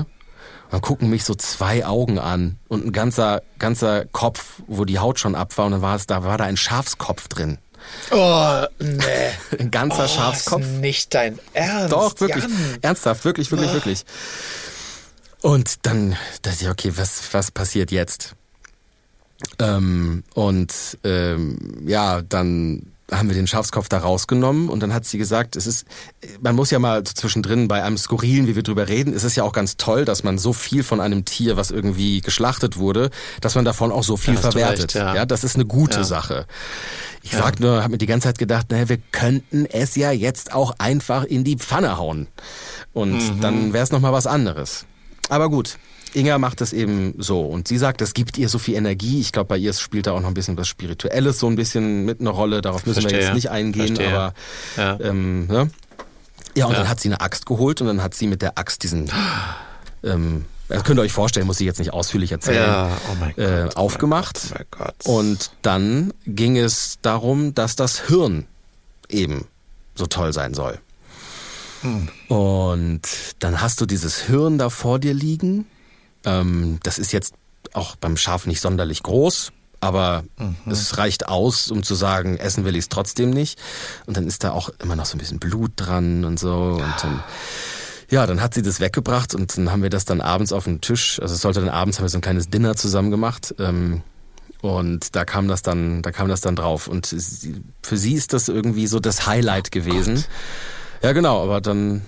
[0.65, 4.97] Und dann gucken mich so zwei Augen an und ein ganzer, ganzer Kopf, wo die
[4.97, 5.65] Haut schon ab war.
[5.67, 7.59] Und dann war es, da war da ein Schafskopf drin.
[8.11, 9.03] Oh, nee.
[9.59, 10.61] Ein ganzer Oh, Schafskopf.
[10.61, 11.91] Ist nicht dein Ernst.
[11.91, 12.43] Doch, wirklich.
[12.45, 12.77] Jan.
[12.81, 13.73] Ernsthaft, wirklich, wirklich, Ah.
[13.73, 14.05] wirklich.
[15.41, 18.35] Und dann dachte ich, okay, was, was passiert jetzt?
[19.59, 25.17] Ähm, und ähm, ja, dann haben wir den Schafskopf da rausgenommen und dann hat sie
[25.17, 25.85] gesagt, es ist,
[26.41, 29.43] man muss ja mal zwischendrin bei einem Skurrilen, wie wir drüber reden, es ist ja
[29.43, 33.09] auch ganz toll, dass man so viel von einem Tier, was irgendwie geschlachtet wurde,
[33.41, 34.79] dass man davon auch so viel verwertet.
[34.79, 35.15] recht, ja.
[35.15, 36.03] ja, das ist eine gute Ja.
[36.03, 36.47] Sache.
[37.21, 40.53] Ich sag nur, habe mir die ganze Zeit gedacht, naja, wir könnten es ja jetzt
[40.53, 42.27] auch einfach in die Pfanne hauen.
[42.93, 44.85] Und dann wäre es nochmal was anderes.
[45.29, 45.77] Aber gut,
[46.13, 47.41] Inga macht es eben so.
[47.41, 49.19] Und sie sagt, es gibt ihr so viel Energie.
[49.19, 52.05] Ich glaube, bei ihr spielt da auch noch ein bisschen was Spirituelles so ein bisschen
[52.05, 52.61] mit einer Rolle.
[52.61, 53.25] Darauf müssen wir Verstehe.
[53.27, 54.15] jetzt nicht eingehen, Verstehe.
[54.15, 54.33] aber
[54.77, 54.99] Ja.
[55.01, 55.71] ähm, ne?
[56.55, 56.79] Ja, und Ja.
[56.79, 59.09] dann hat sie eine Axt geholt und dann hat sie mit der Axt diesen
[60.03, 63.33] ähm, das könnt ihr euch vorstellen, muss ich jetzt nicht ausführlich erzählen, Ja, oh mein
[63.35, 64.39] Gott, äh, oh mein aufgemacht.
[64.41, 64.95] Gott, oh mein Gott.
[65.05, 68.45] Und dann ging es darum, dass das Hirn
[69.09, 69.45] eben
[69.95, 70.79] so toll sein soll.
[72.29, 73.01] Und
[73.39, 75.65] dann hast du dieses Hirn da vor dir liegen.
[76.25, 77.33] Ähm, das ist jetzt
[77.73, 79.51] auch beim Schaf nicht sonderlich groß,
[79.83, 80.23] aber
[80.65, 83.59] es reicht aus, um zu sagen, essen will ich es trotzdem nicht.
[84.05, 86.53] Und dann ist da auch immer noch so ein bisschen Blut dran und so.
[86.53, 87.23] Und dann,
[88.09, 90.79] ja, dann hat sie das weggebracht und dann haben wir das dann abends auf den
[90.79, 91.19] Tisch.
[91.21, 93.55] Also es sollte dann abends haben wir so ein kleines Dinner zusammen gemacht.
[93.59, 94.03] Ähm,
[94.61, 96.87] und da kam das dann, da kam das dann drauf.
[96.87, 100.23] Und sie, für sie ist das irgendwie so das Highlight gewesen.
[101.01, 102.03] Ja, genau, aber dann,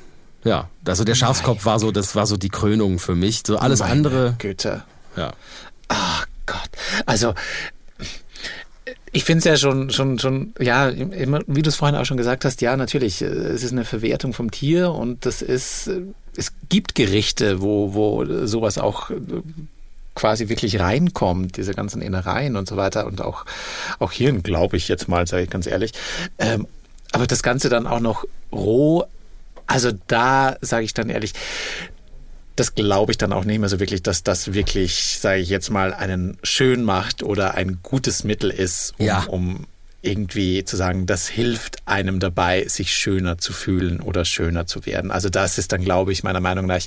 [0.46, 3.41] ja, also der Schafskopf war so, das war so die Krönung für mich.
[3.46, 4.84] So alles Meine andere, Güte.
[5.18, 5.34] ja.
[5.88, 6.70] Ach Gott.
[7.06, 7.34] Also,
[9.12, 12.18] ich finde es ja schon, schon, schon, ja, immer, wie du es vorhin auch schon
[12.18, 16.02] gesagt hast, ja, natürlich, äh, es ist eine Verwertung vom Tier und das ist, äh,
[16.38, 19.16] es gibt Gerichte, wo, wo sowas auch äh,
[20.14, 23.46] quasi wirklich reinkommt, diese ganzen Innereien und so weiter und auch,
[24.00, 25.93] auch Hirn, glaube ich jetzt mal, sage ich ganz ehrlich.
[26.38, 26.68] Ähm,
[27.12, 29.06] aber das Ganze dann auch noch roh,
[29.68, 31.34] also da sage ich dann ehrlich,
[32.55, 35.70] das glaube ich dann auch nicht mehr so wirklich, dass das wirklich, sage ich jetzt
[35.70, 39.24] mal, einen schön macht oder ein gutes Mittel ist, um, Ja.
[39.28, 39.68] um
[40.01, 45.09] irgendwie zu sagen, das hilft einem dabei, sich schöner zu fühlen oder schöner zu werden.
[45.11, 46.80] Also das ist dann, glaube ich, meiner Meinung nach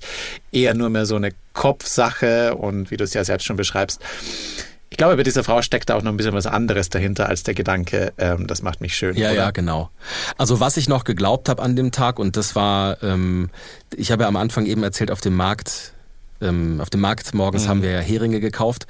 [0.52, 4.00] eher nur mehr so eine Kopfsache und wie du es ja selbst schon beschreibst,
[4.91, 7.43] ich glaube, bei dieser Frau steckt da auch noch ein bisschen was anderes dahinter als
[7.43, 9.16] der Gedanke, ähm, das macht mich schön.
[9.16, 9.36] Ja, oder?
[9.36, 9.91] ja, genau.
[10.39, 13.51] Also was ich noch geglaubt habe an dem Tag, und das war, ähm,
[13.95, 15.93] ich habe ja am Anfang eben erzählt, auf dem Markt,
[16.41, 17.68] ähm, auf dem Markt morgens Mhm.
[17.68, 18.86] haben wir ja Heringe gekauft.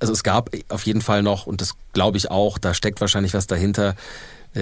[0.00, 3.34] Also es gab auf jeden Fall noch, und das glaube ich auch, da steckt wahrscheinlich
[3.34, 3.96] was dahinter,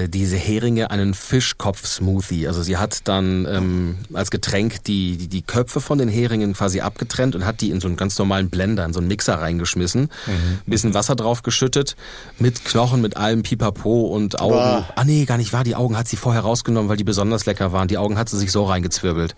[0.08, 2.46] diese Heringe einen Fischkopf-Smoothie.
[2.46, 6.80] Also sie hat dann ähm, als Getränk die, die, die Köpfe von den Heringen quasi
[6.80, 10.10] abgetrennt und hat die in so einen ganz normalen Blender, in so einen Mixer reingeschmissen,
[10.26, 11.96] ein bisschen Wasser drauf geschüttet,
[12.38, 14.54] mit Knochen, mit allem Pipapo und Augen.
[14.54, 14.88] Boah.
[14.94, 17.72] Ah nee, gar nicht wahr, die Augen hat sie vorher rausgenommen, weil die besonders lecker
[17.72, 17.88] waren.
[17.88, 19.34] Die Augen hat sie sich so reingezwirbelt.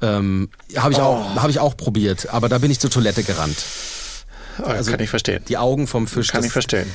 [0.00, 3.62] Ähm, habe ich, auch hab ich auch probiert, aber da bin ich zur Toilette gerannt.
[4.58, 5.42] Oh, kann ich verstehen.
[5.48, 6.28] Die Augen vom Fisch.
[6.28, 6.86] Kann das- ich verstehen.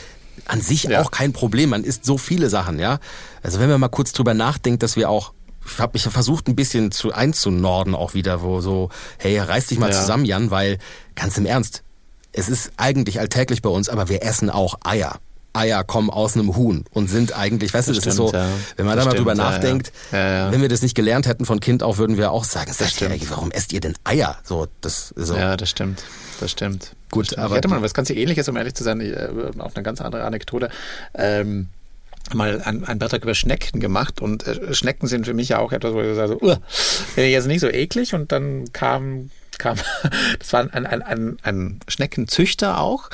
[0.45, 1.01] An sich Ja.
[1.01, 1.69] auch kein Problem.
[1.71, 2.99] Man isst so viele Sachen, ja.
[3.43, 5.33] Also wenn man mal kurz drüber nachdenkt, dass wir auch
[5.69, 9.79] ich habe mich versucht ein bisschen zu einzunorden auch wieder, wo so, hey, reiß dich
[9.79, 9.99] mal Ja.
[9.99, 10.77] zusammen, Jan, weil
[11.13, 11.83] ganz im Ernst,
[12.31, 15.19] es ist eigentlich alltäglich bei uns, aber wir essen auch Eier.
[15.51, 18.43] Eier kommen aus einem Huhn und sind eigentlich, weißt du, das, Das ist so, stimmt,
[18.43, 18.49] ja.
[18.77, 20.51] wenn man Das da mal drüber stimmt, ja, nachdenkt, ja.
[20.53, 23.21] Wenn wir das nicht gelernt hätten von Kind auf, würden wir auch sagen, sag stimmt.
[23.21, 24.37] ihr, warum esst ihr denn Eier?
[24.45, 25.35] So, das, so.
[25.35, 26.03] Ja, das stimmt.
[26.39, 26.95] Das stimmt.
[27.11, 29.29] Gut, aber- ich hatte mal was ganz ähnliches, um ehrlich zu sein, äh,
[29.59, 30.69] auch eine ganz andere Anekdote.
[31.13, 31.67] Ähm,
[32.33, 35.71] mal einen, einen Beitrag über Schnecken gemacht und äh, Schnecken sind für mich ja auch
[35.71, 36.57] etwas, wo ich sage, so, uh,
[37.21, 39.29] jetzt nicht so eklig und dann kam
[39.59, 39.77] kam,
[40.39, 43.09] das war ein, ein, ein, ein Schneckenzüchter auch.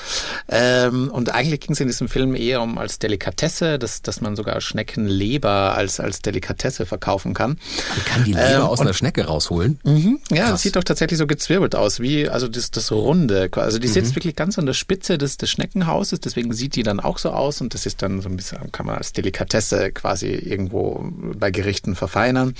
[0.49, 4.35] Ähm, und eigentlich ging es in diesem Film eher um als Delikatesse, dass, dass man
[4.35, 7.57] sogar Schneckenleber als, als Delikatesse verkaufen kann.
[7.95, 9.79] Man kann die Leber Ähm, aus einer Schnecke rausholen.
[9.83, 10.19] Mhm.
[10.31, 10.51] Ja, Krass.
[10.51, 13.49] das sieht doch tatsächlich so gezwirbelt aus, wie also das, das Runde.
[13.55, 13.93] Also die Mhm.
[13.93, 17.31] sitzt wirklich ganz an der Spitze des, des Schneckenhauses, deswegen sieht die dann auch so
[17.31, 21.05] aus und das ist dann so ein bisschen, kann man als Delikatesse quasi irgendwo
[21.37, 22.55] bei Gerichten verfeinern.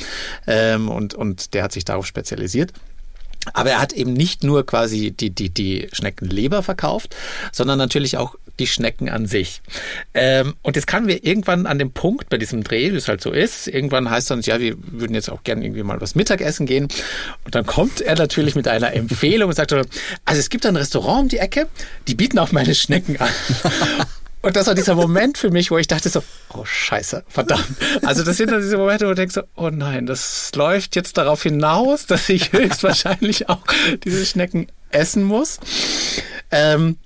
[0.48, 2.72] Ähm, und, und der hat sich darauf spezialisiert.
[3.52, 7.16] Aber er hat eben nicht nur quasi die, die, die Schneckenleber verkauft,
[7.52, 9.62] sondern natürlich auch die Schnecken an sich.
[10.14, 13.22] Ähm, und jetzt kamen wir irgendwann an dem Punkt bei diesem Dreh, wie es halt
[13.22, 13.68] so ist.
[13.68, 16.88] Irgendwann heißt dann, ja, wir würden jetzt auch gerne irgendwie mal was Mittagessen gehen.
[17.46, 20.76] Und dann kommt er natürlich mit einer Empfehlung und sagt, so, also es gibt ein
[20.76, 21.68] Restaurant um die Ecke,
[22.08, 23.30] die bieten auch meine Schnecken an.
[24.44, 26.22] Und das war dieser Moment für mich, wo ich dachte so,
[26.54, 27.66] oh scheiße, verdammt.
[28.04, 31.18] Also das sind dann diese Momente, wo du denkst so, oh nein, das läuft jetzt
[31.18, 33.64] darauf hinaus, dass ich höchstwahrscheinlich auch
[34.04, 35.60] diese Schnecken essen muss.
[36.52, 36.98] Ähm,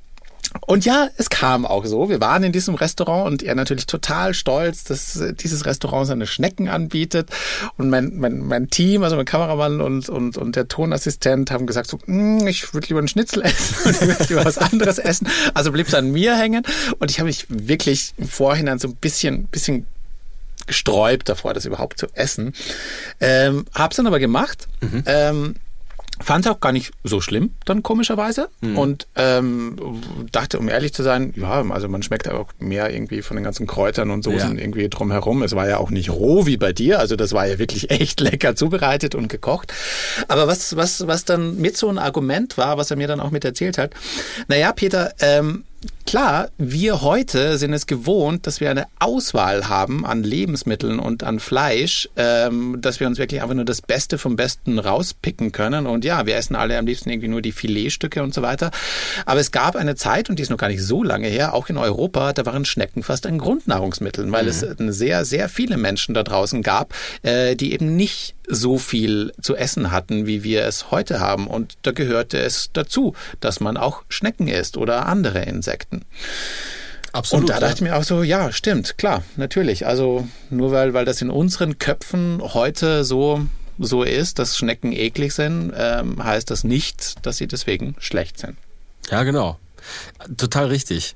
[0.62, 2.10] und ja, es kam auch so.
[2.10, 6.68] Wir waren in diesem Restaurant und er natürlich total stolz, dass dieses Restaurant seine Schnecken
[6.70, 7.30] anbietet.
[7.78, 11.90] Und mein, mein, mein Team, also mein Kameramann und, und, und der Tonassistent haben gesagt
[11.90, 15.28] so, "Mm, ich würde lieber einen Schnitzel essen und ich würde lieber was anderes essen.
[15.54, 16.64] Also blieb es an mir hängen.
[17.00, 19.86] Und ich habe mich wirklich im Vorhinein so ein bisschen, bisschen
[20.66, 22.54] gesträubt davor, das überhaupt zu essen.
[23.22, 24.68] Ähm, hab's dann aber gemacht.
[25.06, 25.56] Ähm,
[26.20, 28.50] Fand es auch gar nicht so schlimm, dann komischerweise.
[28.76, 29.76] Und ähm,
[30.32, 33.68] dachte, um ehrlich zu sein, ja, also man schmeckt auch mehr irgendwie von den ganzen
[33.68, 34.62] Kräutern und Soßen Ja.
[34.62, 35.44] irgendwie drumherum.
[35.44, 38.20] Es war ja auch nicht roh wie bei dir, also das war ja wirklich echt
[38.20, 39.74] lecker zubereitet und gekocht.
[40.28, 43.32] Aber was, was, was dann mit so ein Argument war, was er mir dann auch
[43.32, 43.92] mit erzählt hat,
[44.48, 45.64] naja, Peter, ähm,
[46.08, 51.40] Klar, wir heute sind es gewohnt, dass wir eine Auswahl haben an Lebensmitteln und an
[51.40, 55.86] Fleisch, ähm, dass wir uns wirklich einfach nur das Beste vom Besten rauspicken können.
[55.86, 58.72] Und ja, wir essen alle am liebsten irgendwie nur die Filetstücke und so weiter.
[59.26, 61.68] Aber es gab eine Zeit, und die ist noch gar nicht so lange her, auch
[61.68, 66.24] in Europa, da waren Schnecken fast ein Grundnahrungsmittel, weil es sehr, sehr viele Menschen da
[66.24, 71.20] draußen gab, äh, die eben nicht so viel zu essen hatten, wie wir es heute
[71.20, 71.48] haben.
[71.48, 76.06] Und da gehörte es dazu, dass man auch Schnecken isst oder andere Insekten.
[77.12, 77.44] Absolut.
[77.44, 77.60] Und da ja.
[77.62, 79.86] dachte ich mir auch so, ja, stimmt, klar, natürlich.
[79.86, 83.46] Also nur weil, weil das in unseren Köpfen heute so,
[83.80, 88.58] so ist, dass Schnecken eklig sind, ähm, heißt das nicht, dass sie deswegen schlecht sind.
[89.10, 89.60] Ja, genau.
[90.38, 91.16] Total richtig.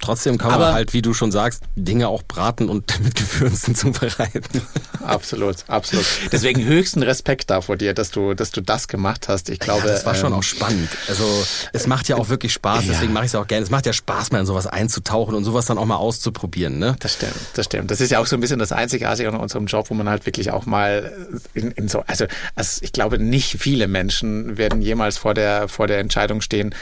[0.00, 3.74] Trotzdem kann man Aber- halt, wie du schon sagst, Dinge auch braten und mit Gewürzen
[3.74, 4.62] zubereiten.
[5.04, 6.06] Absolut, absolut.
[6.32, 9.48] Deswegen höchsten Respekt da vor dir, dass du, dass du das gemacht hast.
[9.50, 10.88] Ich glaube, ja, das war schon ähm, auch spannend.
[11.08, 11.24] Also
[11.72, 12.92] es macht ja auch wirklich Spaß, Ja.
[12.92, 13.64] deswegen mache ich es auch gerne.
[13.64, 16.78] Es macht ja Spaß, mal in sowas einzutauchen und sowas dann auch mal auszuprobieren.
[16.78, 16.96] Ne?
[17.00, 17.90] Das stimmt, das stimmt.
[17.90, 20.26] Das ist ja auch so ein bisschen das Einzigartige an unserem Job, wo man halt
[20.26, 21.12] wirklich auch mal
[21.54, 25.86] in, in so, also, also ich glaube, nicht viele Menschen werden jemals vor der, vor
[25.86, 26.74] der Entscheidung stehen,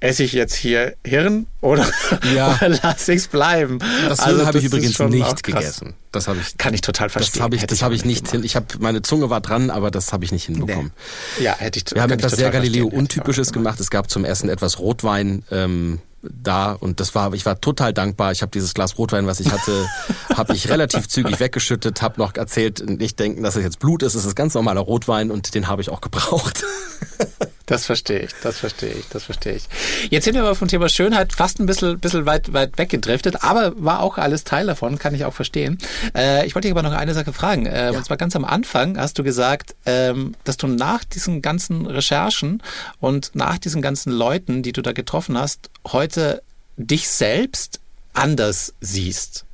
[0.00, 1.86] esse ich jetzt hier Hirn oder,
[2.34, 2.56] Ja.
[2.60, 3.78] oder lasse ich es bleiben?
[4.08, 5.94] Das Also habe ich übrigens nicht gegessen.
[6.12, 6.56] Das habe ich.
[6.56, 7.42] Kann ich total Das verstehen.
[7.42, 8.32] habe ich, das habe auch ich nicht gemacht.
[8.32, 8.44] hin.
[8.44, 10.92] Ich habe meine Zunge war dran, aber das habe ich nicht hinbekommen.
[11.40, 13.76] Ja, hätte ich Wir haben etwas sehr Galileo Untypisches gemacht.
[13.76, 13.80] gemacht.
[13.80, 15.42] Es gab zum Essen etwas Rotwein.
[15.50, 18.32] Ähm, da und das war, ich war total dankbar.
[18.32, 19.86] Ich habe dieses Glas Rotwein, was ich hatte,
[20.34, 24.14] habe ich relativ zügig weggeschüttet, habe noch erzählt, nicht denken, dass es jetzt Blut ist,
[24.16, 26.64] es ist ganz normaler Rotwein und den habe ich auch gebraucht.
[27.68, 29.64] Das verstehe ich, das verstehe ich, das verstehe ich.
[30.08, 33.74] Jetzt sind wir aber vom Thema Schönheit fast ein bisschen, bisschen weit, weit weggedriftet, aber
[33.76, 35.76] war auch alles Teil davon, kann ich auch verstehen.
[36.16, 37.66] Äh, ich wollte dich aber noch eine Sache fragen.
[37.66, 37.98] Äh, ja.
[37.98, 42.62] Und zwar ganz am Anfang hast du gesagt, ähm, dass du nach diesen ganzen Recherchen
[43.00, 46.42] und nach diesen ganzen Leuten, die du da getroffen hast, heute
[46.78, 47.80] dich selbst
[48.14, 49.44] anders siehst.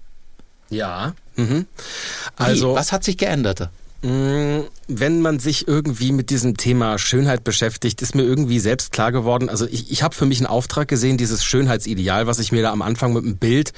[0.70, 1.14] Ja.
[1.34, 1.66] Mhm.
[2.36, 2.74] Also, Wie?
[2.76, 3.70] was hat sich geändert?
[4.05, 9.12] Mm, wenn man sich irgendwie mit diesem Thema Schönheit beschäftigt, ist mir irgendwie selbst klar
[9.12, 12.61] geworden, also ich, ich habe für mich einen Auftrag gesehen, dieses Schönheitsideal, was ich mir
[12.61, 13.72] da am Anfang mit einem Bild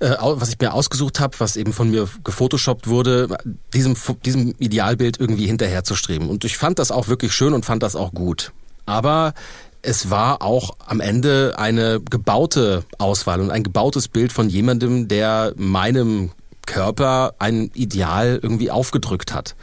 [0.00, 3.38] äh, was ich mir ausgesucht habe, was eben von mir gefotoshoppt wurde,
[3.72, 3.96] diesem,
[4.26, 6.28] diesem Idealbild irgendwie hinterherzustreben.
[6.28, 8.52] Und ich fand das auch wirklich schön und fand das auch gut.
[8.84, 9.32] Aber
[9.80, 15.54] es war auch am Ende eine gebaute Auswahl und ein gebautes Bild von jemandem, der
[15.56, 16.32] meinem
[16.66, 19.56] Körper ein Ideal irgendwie aufgedrückt hat.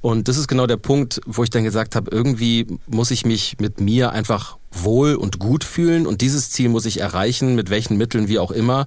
[0.00, 3.58] Und das ist genau der Punkt, wo ich dann gesagt habe, irgendwie muss ich mich
[3.58, 7.96] mit mir einfach wohl und gut fühlen und dieses Ziel muss ich erreichen, mit welchen
[7.96, 8.86] Mitteln wie auch immer.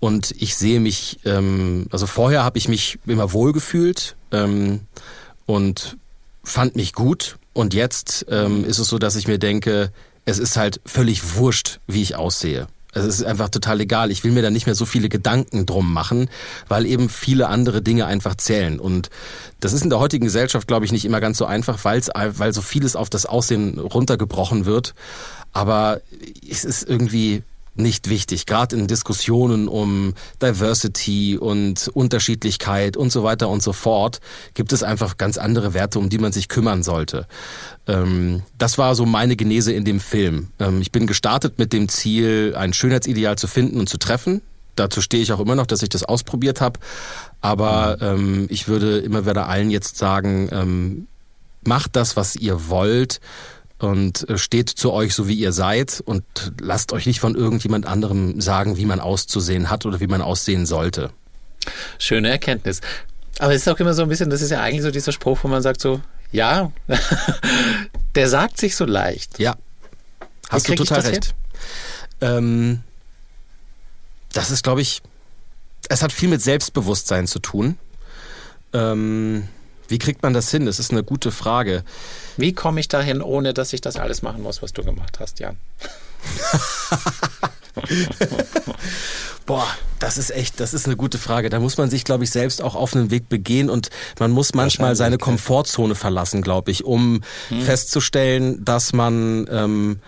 [0.00, 4.80] Und ich sehe mich, ähm, also vorher habe ich mich immer wohl gefühlt ähm,
[5.46, 5.98] und
[6.42, 7.36] fand mich gut.
[7.52, 9.92] Und jetzt ähm, ist es so, dass ich mir denke,
[10.24, 12.66] es ist halt völlig wurscht, wie ich aussehe.
[12.92, 14.10] Es ist einfach total egal.
[14.10, 16.28] Ich will mir da nicht mehr so viele Gedanken drum machen,
[16.68, 18.80] weil eben viele andere Dinge einfach zählen.
[18.80, 19.10] Und
[19.60, 22.52] das ist in der heutigen Gesellschaft, glaube ich, nicht immer ganz so einfach, weil's, weil
[22.52, 24.94] so vieles auf das Aussehen runtergebrochen wird.
[25.52, 26.00] Aber
[26.48, 27.42] es ist irgendwie
[27.74, 28.46] nicht wichtig.
[28.46, 34.20] Gerade in Diskussionen um Diversity und Unterschiedlichkeit und so weiter und so fort
[34.54, 37.26] gibt es einfach ganz andere Werte, um die man sich kümmern sollte.
[37.86, 40.48] Ähm, das war so meine Genese in dem Film.
[40.58, 44.42] Ähm, ich bin gestartet mit dem Ziel, ein Schönheitsideal zu finden und zu treffen.
[44.76, 46.80] Dazu stehe ich auch immer noch, dass ich das ausprobiert habe.
[47.40, 51.06] Aber ähm, ich würde immer wieder allen jetzt sagen, ähm,
[51.64, 53.20] macht das, was ihr wollt
[53.80, 56.22] und äh, steht zu euch so wie ihr seid und
[56.60, 60.66] lasst euch nicht von irgendjemand anderem sagen, wie man auszusehen hat oder wie man aussehen
[60.66, 61.10] sollte.
[61.98, 62.80] Schöne Erkenntnis.
[63.38, 65.38] Aber es ist auch immer so ein bisschen, das ist ja eigentlich so dieser Spruch,
[65.42, 66.00] wo man sagt so,
[66.30, 66.70] ja,
[68.14, 69.38] der sagt sich so leicht.
[69.38, 69.56] Ja,
[70.50, 71.34] hast du total recht.
[72.20, 72.80] Ähm,
[74.32, 75.00] das ist, glaube ich,
[75.88, 77.78] es hat viel mit Selbstbewusstsein zu tun.
[78.72, 79.48] Ähm,
[79.90, 80.66] wie kriegt man das hin?
[80.66, 81.84] Das ist eine gute Frage.
[82.36, 85.40] Wie komme ich dahin, ohne dass ich das alles machen muss, was du gemacht hast,
[85.40, 85.56] Jan?
[89.46, 89.66] Boah,
[89.98, 91.50] das ist echt, das ist eine gute Frage.
[91.50, 94.54] Da muss man sich, glaube ich, selbst auch auf einen Weg begehen und man muss
[94.54, 97.62] manchmal seine Komfortzone verlassen, glaube ich, um hm.
[97.62, 100.00] festzustellen, dass man ähm,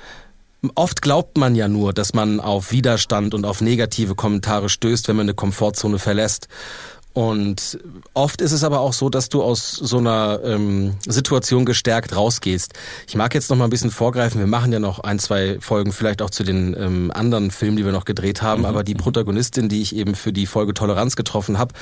[0.76, 5.16] Oft glaubt man ja nur, dass man auf Widerstand und auf negative Kommentare stößt, wenn
[5.16, 6.46] man eine Komfortzone verlässt.
[7.14, 7.78] Und
[8.14, 12.72] oft ist es aber auch so, dass du aus so einer ähm, Situation gestärkt rausgehst.
[13.06, 14.40] Ich mag jetzt noch mal ein bisschen vorgreifen.
[14.40, 17.84] Wir machen ja noch ein, zwei Folgen vielleicht auch zu den ähm, anderen Filmen, die
[17.84, 18.60] wir noch gedreht haben.
[18.62, 18.66] Mhm.
[18.66, 21.74] Aber die Protagonistin, die ich eben für die Folge Toleranz getroffen habe,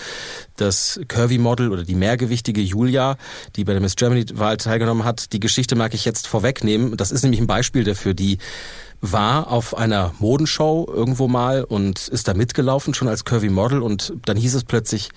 [0.57, 3.16] das Curvy-Model oder die mehrgewichtige Julia,
[3.55, 6.97] die bei der Miss Germany-Wahl teilgenommen hat, die Geschichte mag ich jetzt vorwegnehmen.
[6.97, 8.39] Das ist nämlich ein Beispiel dafür, die
[9.01, 14.12] war auf einer Modenshow irgendwo mal und ist da mitgelaufen, schon als Curvy Model und
[14.24, 15.11] dann hieß es plötzlich,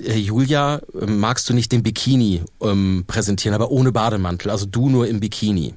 [0.00, 4.88] äh, Julia, ähm, magst du nicht den Bikini ähm, präsentieren, aber ohne Bademantel, also du
[4.88, 5.74] nur im Bikini.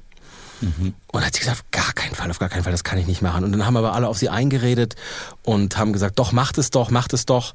[0.60, 0.94] Mhm.
[1.12, 3.20] Und hat sie gesagt, gar keinen Fall, auf gar keinen Fall, das kann ich nicht
[3.20, 3.44] machen.
[3.44, 4.96] Und dann haben aber alle auf sie eingeredet
[5.42, 7.54] und haben gesagt, doch, macht es doch, macht es doch.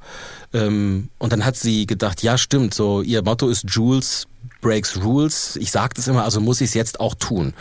[0.54, 4.28] Ähm, und dann hat sie gedacht, ja, stimmt, so ihr Motto ist Jules
[4.62, 5.56] breaks rules.
[5.58, 7.54] Ich sage das immer, also muss ich es jetzt auch tun.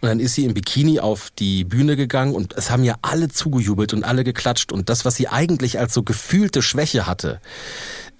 [0.00, 3.28] Und dann ist sie im Bikini auf die Bühne gegangen und es haben ja alle
[3.28, 4.72] zugejubelt und alle geklatscht.
[4.72, 7.40] Und das, was sie eigentlich als so gefühlte Schwäche hatte,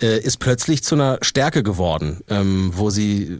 [0.01, 3.39] äh, ist plötzlich zu einer Stärke geworden, ähm, wo sie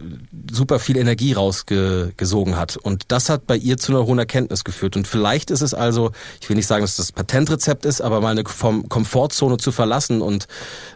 [0.51, 2.77] super viel Energie rausgesogen hat.
[2.77, 4.97] Und das hat bei ihr zu einer hohen Erkenntnis geführt.
[4.97, 8.31] Und vielleicht ist es also, ich will nicht sagen, dass das Patentrezept ist, aber mal
[8.31, 10.47] eine Komfortzone zu verlassen und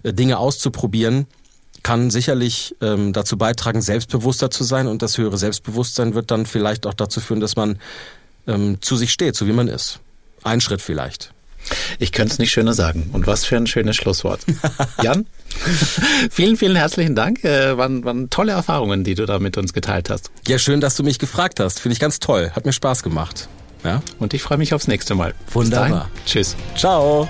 [0.03, 1.27] äh, Dinge auszuprobieren,
[1.83, 6.87] kann sicherlich ähm, dazu beitragen, selbstbewusster zu sein und das höhere Selbstbewusstsein wird dann vielleicht
[6.87, 7.77] auch dazu führen, dass man
[8.47, 9.99] ähm, zu sich steht, so wie man ist.
[10.43, 11.33] Ein Schritt vielleicht.
[11.99, 13.09] Ich könnte es nicht schöner sagen.
[13.13, 14.41] Und was für ein schönes Schlusswort.
[15.01, 15.25] Jan,
[16.29, 17.43] vielen, vielen herzlichen Dank.
[17.43, 20.31] Äh, waren, waren tolle Erfahrungen, die du da mit uns geteilt hast.
[20.47, 21.79] Ja, schön, dass du mich gefragt hast.
[21.79, 22.51] Finde ich ganz toll.
[22.53, 23.47] Hat mir Spaß gemacht.
[23.83, 24.01] Ja?
[24.19, 25.33] Und ich freue mich aufs nächste Mal.
[25.51, 26.09] Wunderbar.
[26.25, 26.55] Tschüss.
[26.75, 27.29] Ciao.